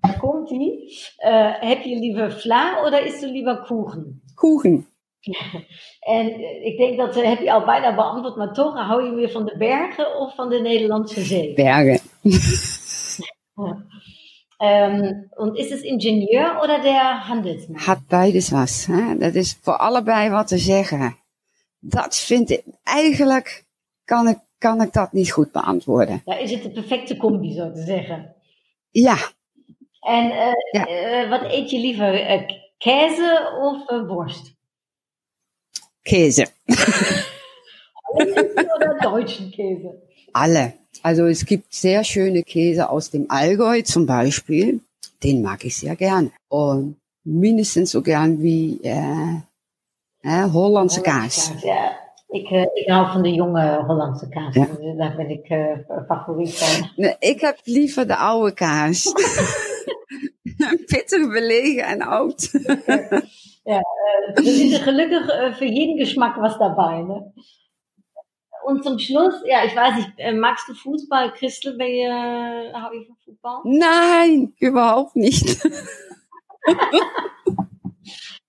Daar 0.00 0.18
komt 0.18 0.50
ie. 0.50 0.98
Uh, 1.26 1.60
heb 1.60 1.82
je 1.82 1.98
liever 1.98 2.32
vla 2.40 2.84
of 2.84 3.00
is 3.00 3.22
er 3.22 3.28
liever 3.28 3.62
koegen? 3.66 4.22
Koegen. 4.34 4.89
En 6.00 6.26
ik 6.64 6.76
denk 6.76 6.96
dat 6.96 7.14
heb 7.14 7.40
je 7.40 7.52
al 7.52 7.64
bijna 7.64 7.94
beantwoord, 7.94 8.36
maar 8.36 8.52
toch 8.52 8.74
hou 8.74 9.04
je 9.04 9.10
meer 9.10 9.30
van 9.30 9.44
de 9.44 9.56
bergen 9.58 10.18
of 10.18 10.34
van 10.34 10.48
de 10.48 10.60
Nederlandse 10.60 11.20
zee? 11.20 11.54
Bergen. 11.54 12.00
Ähm, 14.62 15.30
und 15.36 15.56
ist 15.56 15.72
es 15.72 15.82
Ingenieur 15.82 16.60
oder 16.62 16.80
der 16.80 17.28
Handelsmann? 17.28 17.86
Hat 17.86 18.08
beides 18.08 18.52
was. 18.52 18.86
Hè? 18.86 19.16
Dat 19.16 19.34
is 19.34 19.58
voor 19.62 19.76
allebei 19.76 20.30
wat 20.30 20.48
te 20.48 20.58
zeggen. 20.58 21.16
Dat 21.78 22.16
vind 22.16 22.50
ik, 22.50 22.62
eigenlijk 22.82 23.64
kan 24.04 24.28
ik, 24.28 24.38
kan 24.58 24.82
ik 24.82 24.92
dat 24.92 25.12
niet 25.12 25.30
goed 25.30 25.52
beantwoorden. 25.52 26.22
Ja, 26.24 26.36
is 26.36 26.50
het 26.50 26.62
de 26.62 26.70
perfecte 26.70 27.16
combi, 27.16 27.52
zo 27.52 27.72
te 27.72 27.82
zeggen. 27.82 28.34
Ja. 28.90 29.16
En 30.00 30.26
uh, 30.26 30.52
ja. 30.70 30.88
Uh, 30.88 31.30
wat 31.30 31.42
eet 31.42 31.70
je 31.70 31.78
liever, 31.78 32.30
uh, 32.30 32.48
käse 32.78 33.58
of 33.60 34.06
worst? 34.06 34.58
Käse. 36.04 36.44
oder 38.14 38.98
deutschen 39.02 39.50
Käse? 39.50 40.02
Alle. 40.32 40.74
Also 41.02 41.26
es 41.26 41.46
gibt 41.46 41.72
sehr 41.72 42.04
schöne 42.04 42.42
Käse 42.42 42.90
aus 42.90 43.10
dem 43.10 43.26
Allgäu 43.30 43.82
zum 43.82 44.06
Beispiel. 44.06 44.80
Den 45.22 45.42
mag 45.42 45.64
ich 45.64 45.76
sehr 45.76 45.96
gern. 45.96 46.32
Und 46.48 46.96
mindestens 47.24 47.90
so 47.90 48.02
gern 48.02 48.42
wie 48.42 48.80
äh, 48.82 49.40
äh, 50.22 50.50
Hollandse 50.52 51.02
kaas. 51.02 51.52
Ja, 51.62 51.96
ik, 52.28 52.50
uh, 52.50 52.66
ik 52.74 52.88
hou 52.88 53.12
van 53.12 53.22
de 53.22 53.32
jonge 53.32 53.84
Hollandse 53.86 54.28
kaas. 54.28 54.54
Ja. 54.54 54.66
Daar 54.96 55.16
ben 55.16 55.30
ik 55.30 55.50
uh, 55.50 55.78
favoriet 56.08 56.54
van. 56.54 56.90
Nee, 56.96 57.16
ik 57.18 57.40
heb 57.40 57.58
liever 57.64 58.06
de 58.06 58.16
oude 58.16 58.54
kaas. 58.54 59.12
Pittig 60.86 61.32
belegen 61.32 61.84
en 61.84 62.02
oud. 62.02 62.50
Ja, 63.64 63.78
uh, 63.78 64.34
er 64.34 64.44
is 64.44 64.72
er 64.72 64.84
gelukkig 64.84 65.56
für 65.56 65.64
jeden 65.64 65.96
Geschmack 65.96 66.36
was 66.40 66.58
dabei. 66.58 67.02
Ne? 67.02 67.32
Und 68.64 68.84
zum 68.84 68.98
Schluss, 68.98 69.34
ja, 69.44 69.64
ich 69.64 69.74
weiß 69.74 69.96
nicht, 69.96 70.12
äh, 70.18 70.32
magst 70.32 70.68
du 70.68 70.74
Fußball? 70.74 71.32
Christel, 71.32 71.78
welche 71.78 72.72
habe 72.72 72.96
ich 72.96 73.06
von 73.06 73.16
Fußball? 73.24 73.60
Nein, 73.64 74.54
überhaupt 74.58 75.16
nicht. 75.16 75.64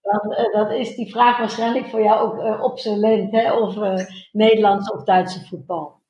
Dan, 0.04 0.32
uh, 0.32 0.54
dat 0.54 0.72
is 0.72 0.96
die 0.96 1.12
vraag 1.12 1.38
waarschijnlijk 1.38 1.88
voor 1.88 2.02
jou 2.02 2.20
ook 2.20 2.44
uh, 2.44 2.64
obsolent, 2.64 3.32
hè? 3.32 3.54
of 3.54 3.76
uh, 3.76 4.06
Nederlands 4.32 4.92
of 4.92 5.04
Duitse 5.04 5.46
voetbal. 5.50 6.02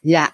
Ja, 0.00 0.30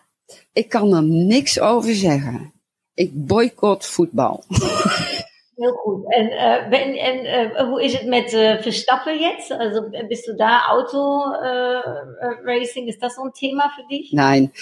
ik 0.52 0.68
kan 0.68 0.92
er 0.94 1.02
niks 1.02 1.60
over 1.60 1.94
zeggen. 1.94 2.52
Ik 2.94 3.26
boycott 3.26 3.86
voetbal. 3.86 4.44
Heel 5.56 5.72
goed. 5.72 6.12
En, 6.12 6.26
uh, 6.26 6.68
ben, 6.68 6.96
en 6.96 7.24
uh, 7.24 7.60
hoe 7.68 7.82
is 7.82 7.92
het 7.92 8.06
met 8.06 8.32
uh, 8.32 8.60
Verstappen 8.60 9.20
jetzt? 9.20 9.52
Also 9.52 9.90
bist 10.08 10.26
du 10.26 10.34
da 10.36 10.66
Auto-Racing? 10.68 12.88
ist 12.88 13.02
das 13.02 13.14
so 13.14 13.22
ein 13.22 13.32
Thema 13.32 13.70
für 13.76 13.86
dich? 13.88 14.12
Nein, 14.12 14.52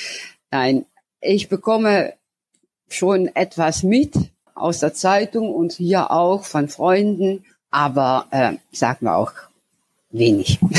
nein. 0.50 0.84
Ich 1.20 1.48
bekomme 1.48 2.12
schon 2.88 3.28
etwas 3.34 3.82
mit 3.82 4.14
aus 4.54 4.80
der 4.80 4.92
Zeitung 4.92 5.54
und 5.54 5.72
hier 5.72 6.10
auch 6.10 6.44
von 6.44 6.68
Freunden, 6.68 7.46
aber 7.70 8.26
äh, 8.30 8.52
sagen 8.70 9.06
wir 9.06 9.16
auch 9.16 9.32
wenig. 10.10 10.58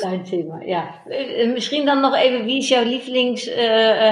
Dein 0.00 0.24
Thema, 0.24 0.62
ja. 0.64 0.94
Misschien 1.52 1.84
dan 1.84 2.00
nog 2.00 2.14
even, 2.14 2.44
wie 2.44 2.58
is 2.58 2.68
jouw 2.68 2.84
lievelings, 2.84 3.48
uh, 3.48 3.54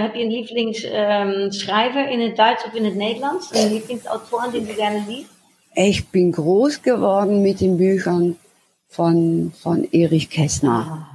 heb 0.03 0.15
je 0.15 0.23
een 0.23 0.31
lievelingsschrijver 0.31 2.05
um, 2.05 2.11
in 2.11 2.21
het 2.21 2.37
Duits 2.37 2.65
of 2.65 2.75
in 2.75 2.85
het 2.85 2.95
Nederlands? 2.95 3.55
Een 3.55 3.73
Lieblingsautoren, 3.73 4.51
die 4.51 4.67
du 4.67 4.73
gerne 4.73 5.03
liest? 5.07 5.31
Ich 5.75 6.11
bin 6.11 6.33
groß 6.33 6.83
geworden 6.83 7.43
mit 7.43 7.61
den 7.61 7.77
Büchern 7.77 8.37
von, 8.89 9.53
von 9.55 9.89
Erich 9.93 10.29
Kästner. 10.29 10.85
Ah, 10.89 11.07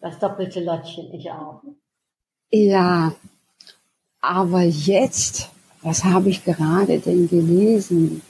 das 0.00 0.18
doppelte 0.18 0.60
Lottchen, 0.60 1.12
ich 1.14 1.30
auch. 1.30 1.62
Ja, 2.50 3.12
aber 4.20 4.62
jetzt, 4.62 5.50
was 5.82 6.04
habe 6.04 6.28
ich 6.28 6.44
gerade 6.44 6.98
denn 6.98 7.28
gelesen? 7.28 8.22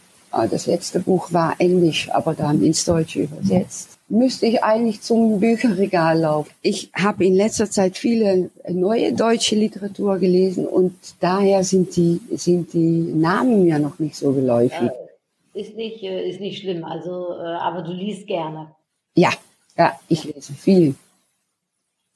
Das 0.51 0.66
letzte 0.66 1.01
Buch 1.01 1.33
war 1.33 1.55
Englisch, 1.59 2.11
aber 2.12 2.35
dann 2.35 2.62
ins 2.62 2.85
Deutsche 2.85 3.22
übersetzt. 3.22 3.99
Müsste 4.09 4.46
ich 4.46 4.62
eigentlich 4.62 5.01
zum 5.01 5.40
Bücherregal 5.40 6.20
laufen. 6.20 6.51
Ich 6.62 6.90
habe 6.94 7.25
in 7.25 7.35
letzter 7.35 7.70
Zeit 7.70 7.96
viele 7.96 8.51
neue 8.68 9.12
deutsche 9.12 9.57
Literatur 9.57 10.18
gelesen 10.18 10.66
und 10.66 10.94
daher 11.20 11.64
sind 11.64 11.96
die, 11.96 12.20
sind 12.33 12.72
die 12.72 13.12
Namen 13.14 13.64
mir 13.64 13.79
noch 13.79 13.99
nicht 13.99 14.14
so 14.14 14.33
geläufig. 14.33 14.81
Ja, 14.81 14.92
ist 15.55 15.75
nicht, 15.75 16.03
ist 16.03 16.40
nicht 16.40 16.61
schlimm, 16.61 16.85
also, 16.85 17.31
aber 17.37 17.83
du 17.83 17.92
liest 17.92 18.27
gerne. 18.27 18.68
Ja, 19.14 19.31
ja, 19.77 19.99
ich 20.09 20.25
lese 20.25 20.53
viel. 20.53 20.94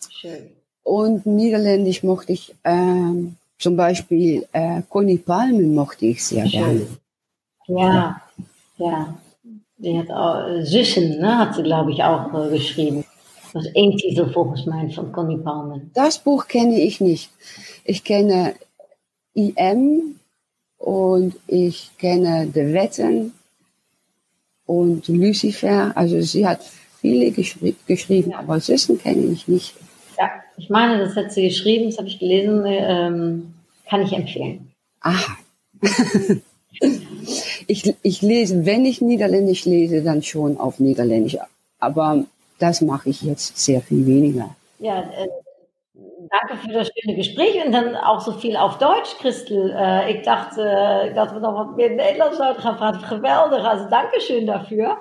Schön. 0.08 0.50
Und 0.82 1.26
Niederländisch 1.26 2.02
mochte 2.02 2.32
ich, 2.32 2.54
ähm, 2.64 3.36
zum 3.58 3.76
Beispiel 3.76 4.46
äh, 4.52 4.82
Conny 4.88 5.18
Palmen 5.18 5.74
mochte 5.74 6.06
ich 6.06 6.24
sehr 6.24 6.46
Schön. 6.46 6.60
gerne. 6.60 6.86
Ja, 7.70 8.20
ja. 8.78 9.14
Die 9.78 9.98
hat 9.98 10.10
auch, 10.10 10.62
Süssen, 10.64 11.20
ne, 11.20 11.38
hat 11.38 11.54
sie, 11.54 11.62
glaube 11.62 11.92
ich, 11.92 12.02
auch 12.02 12.34
äh, 12.34 12.50
geschrieben. 12.50 13.04
Das 13.52 13.64
ist 13.64 13.76
ein 13.76 13.96
Titel 13.96 14.30
volgens 14.30 14.66
mij 14.66 14.90
von 14.90 15.10
Conny 15.12 15.38
Palmen. 15.38 15.90
Das 15.94 16.18
Buch 16.18 16.46
kenne 16.46 16.78
ich 16.80 17.00
nicht. 17.00 17.30
Ich 17.84 18.04
kenne 18.04 18.54
IM 19.34 20.16
und 20.78 21.34
ich 21.46 21.90
kenne 21.98 22.46
De 22.46 22.72
Wetten 22.72 23.32
und 24.66 25.08
Lucifer. 25.08 25.92
Also 25.96 26.20
sie 26.20 26.46
hat 26.46 26.60
viele 27.00 27.30
geschri 27.30 27.74
geschrieben, 27.86 28.34
aber 28.34 28.60
Süssen 28.60 28.98
kenne 28.98 29.24
ich 29.32 29.48
nicht. 29.48 29.74
Ja, 30.18 30.30
ich 30.56 30.68
meine, 30.68 30.98
das 30.98 31.16
hat 31.16 31.32
sie 31.32 31.48
geschrieben, 31.48 31.86
das 31.86 31.98
habe 31.98 32.08
ich 32.08 32.18
gelesen, 32.18 32.64
ähm, 32.66 33.54
kann 33.88 34.02
ich 34.02 34.12
empfehlen. 34.12 34.70
Aha. 35.00 35.36
ich, 37.70 37.94
ich 38.02 38.22
lese, 38.22 38.66
wenn 38.66 38.84
ich 38.84 39.00
Niederländisch 39.00 39.64
lese, 39.64 40.02
dann 40.02 40.22
schon 40.22 40.58
auf 40.58 40.80
Niederländisch. 40.80 41.38
Aber 41.78 42.24
das 42.58 42.80
mache 42.80 43.10
ich 43.10 43.22
jetzt 43.22 43.58
sehr 43.58 43.80
viel 43.80 44.06
weniger. 44.06 44.54
Ja, 44.78 45.00
äh, 45.00 45.28
danke 46.30 46.56
für 46.62 46.72
das 46.72 46.90
schöne 46.94 47.16
Gespräch 47.16 47.64
und 47.64 47.72
dann 47.72 47.96
auch 47.96 48.20
so 48.20 48.32
viel 48.32 48.56
auf 48.56 48.78
Deutsch, 48.78 49.16
Christel. 49.20 49.74
Äh, 49.76 50.12
ich 50.12 50.22
dachte, 50.22 51.12
dat 51.14 51.34
we 51.34 51.40
nog 51.40 51.54
wat 51.54 51.76
meer 51.76 51.90
Nederlands 51.90 52.38
zouden 52.38 52.62
gaan 52.62 52.76
praten. 52.76 53.08
Geweldig, 53.08 53.64
also 53.64 53.88
Dankeschön 53.88 54.46
dafür. 54.46 54.98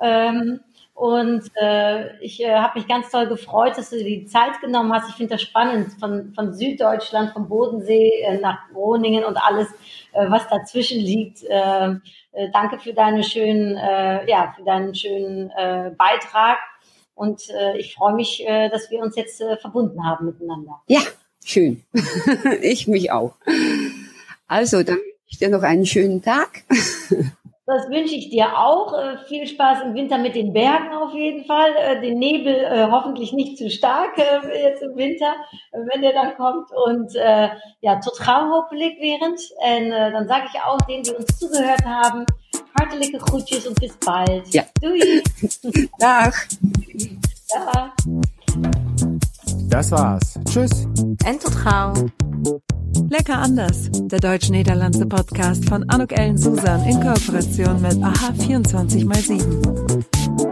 Ähm, 0.00 0.60
und 0.94 1.42
äh, 1.60 2.16
ich 2.18 2.42
äh, 2.44 2.54
habe 2.54 2.78
mich 2.78 2.86
ganz 2.86 3.10
toll 3.10 3.26
gefreut, 3.26 3.76
dass 3.76 3.90
du 3.90 3.96
dir 3.96 4.04
die 4.04 4.26
Zeit 4.26 4.60
genommen 4.60 4.92
hast. 4.92 5.08
Ich 5.08 5.14
finde 5.14 5.34
das 5.34 5.42
spannend, 5.42 5.92
von, 5.98 6.32
von 6.34 6.52
Süddeutschland, 6.52 7.32
vom 7.32 7.48
Bodensee 7.48 8.22
äh, 8.22 8.38
nach 8.38 8.58
Groningen 8.72 9.24
und 9.24 9.36
alles, 9.36 9.68
äh, 10.12 10.30
was 10.30 10.48
dazwischen 10.48 11.00
liegt. 11.00 11.42
Äh, 11.44 11.90
äh, 12.32 12.50
danke 12.52 12.78
für 12.78 12.92
deine 12.92 13.24
schönen, 13.24 13.76
äh, 13.76 14.28
ja, 14.28 14.54
für 14.56 14.64
deinen 14.64 14.94
schönen 14.94 15.48
Beitrag. 15.96 16.58
Und 17.14 17.42
ich 17.76 17.94
freue 17.94 18.14
mich, 18.14 18.44
dass 18.48 18.90
wir 18.90 19.00
uns 19.00 19.14
jetzt 19.16 19.44
verbunden 19.60 20.04
haben 20.04 20.26
miteinander. 20.26 20.80
Ja, 20.88 21.00
schön. 21.44 21.84
ich 22.62 22.88
mich 22.88 23.12
auch. 23.12 23.36
Also, 24.48 24.82
dann 24.82 24.96
wünsche 24.96 25.28
ich 25.28 25.38
dir 25.38 25.50
noch 25.50 25.62
einen 25.62 25.86
schönen 25.86 26.22
Tag. 26.22 26.64
das 27.66 27.88
wünsche 27.88 28.14
ich 28.14 28.28
dir 28.30 28.58
auch. 28.58 28.92
Äh, 28.92 29.18
viel 29.28 29.46
Spaß 29.46 29.82
im 29.84 29.94
Winter 29.94 30.18
mit 30.18 30.34
den 30.34 30.52
Bergen 30.52 30.92
auf 30.92 31.14
jeden 31.14 31.44
Fall. 31.44 31.70
Äh, 31.76 32.00
den 32.00 32.18
Nebel 32.18 32.54
äh, 32.54 32.88
hoffentlich 32.90 33.32
nicht 33.32 33.56
zu 33.56 33.70
stark 33.70 34.18
jetzt 34.18 34.82
im 34.82 34.96
Winter, 34.96 35.34
wenn 35.72 36.02
der 36.02 36.12
dann 36.12 36.36
kommt. 36.36 36.68
Und 36.86 37.14
ja, 37.14 38.00
tot 38.00 38.18
gauw 38.18 38.50
hopelijk 38.50 38.94
während. 39.00 39.40
Und 39.58 39.92
äh, 39.92 40.12
dann 40.12 40.26
sage 40.26 40.46
ich 40.52 40.60
auch 40.60 40.78
denen, 40.88 41.02
die 41.02 41.12
uns 41.12 41.38
zugehört 41.38 41.84
haben, 41.84 42.26
hartelijke 42.78 43.18
groetjes 43.18 43.66
und 43.66 43.80
bis 43.80 43.96
bald. 43.98 44.48
Ja. 44.52 44.64
Doei. 44.80 45.22
Dag. 45.98 46.34
Ja. 47.54 47.92
Das 49.68 49.90
war's. 49.90 50.38
Tschüss. 50.48 50.86
En 51.24 51.38
tot 51.38 51.54
gauw. 51.64 52.71
Lecker 53.08 53.38
anders. 53.38 53.88
Der 53.92 54.20
deutsch-niederlandse 54.20 55.06
Podcast 55.06 55.66
von 55.68 55.88
Anuk 55.88 56.12
Ellen 56.12 56.36
Susan 56.36 56.84
in 56.84 57.00
Kooperation 57.00 57.80
mit 57.80 58.02
AHA 58.02 58.32
24x7. 58.38 60.51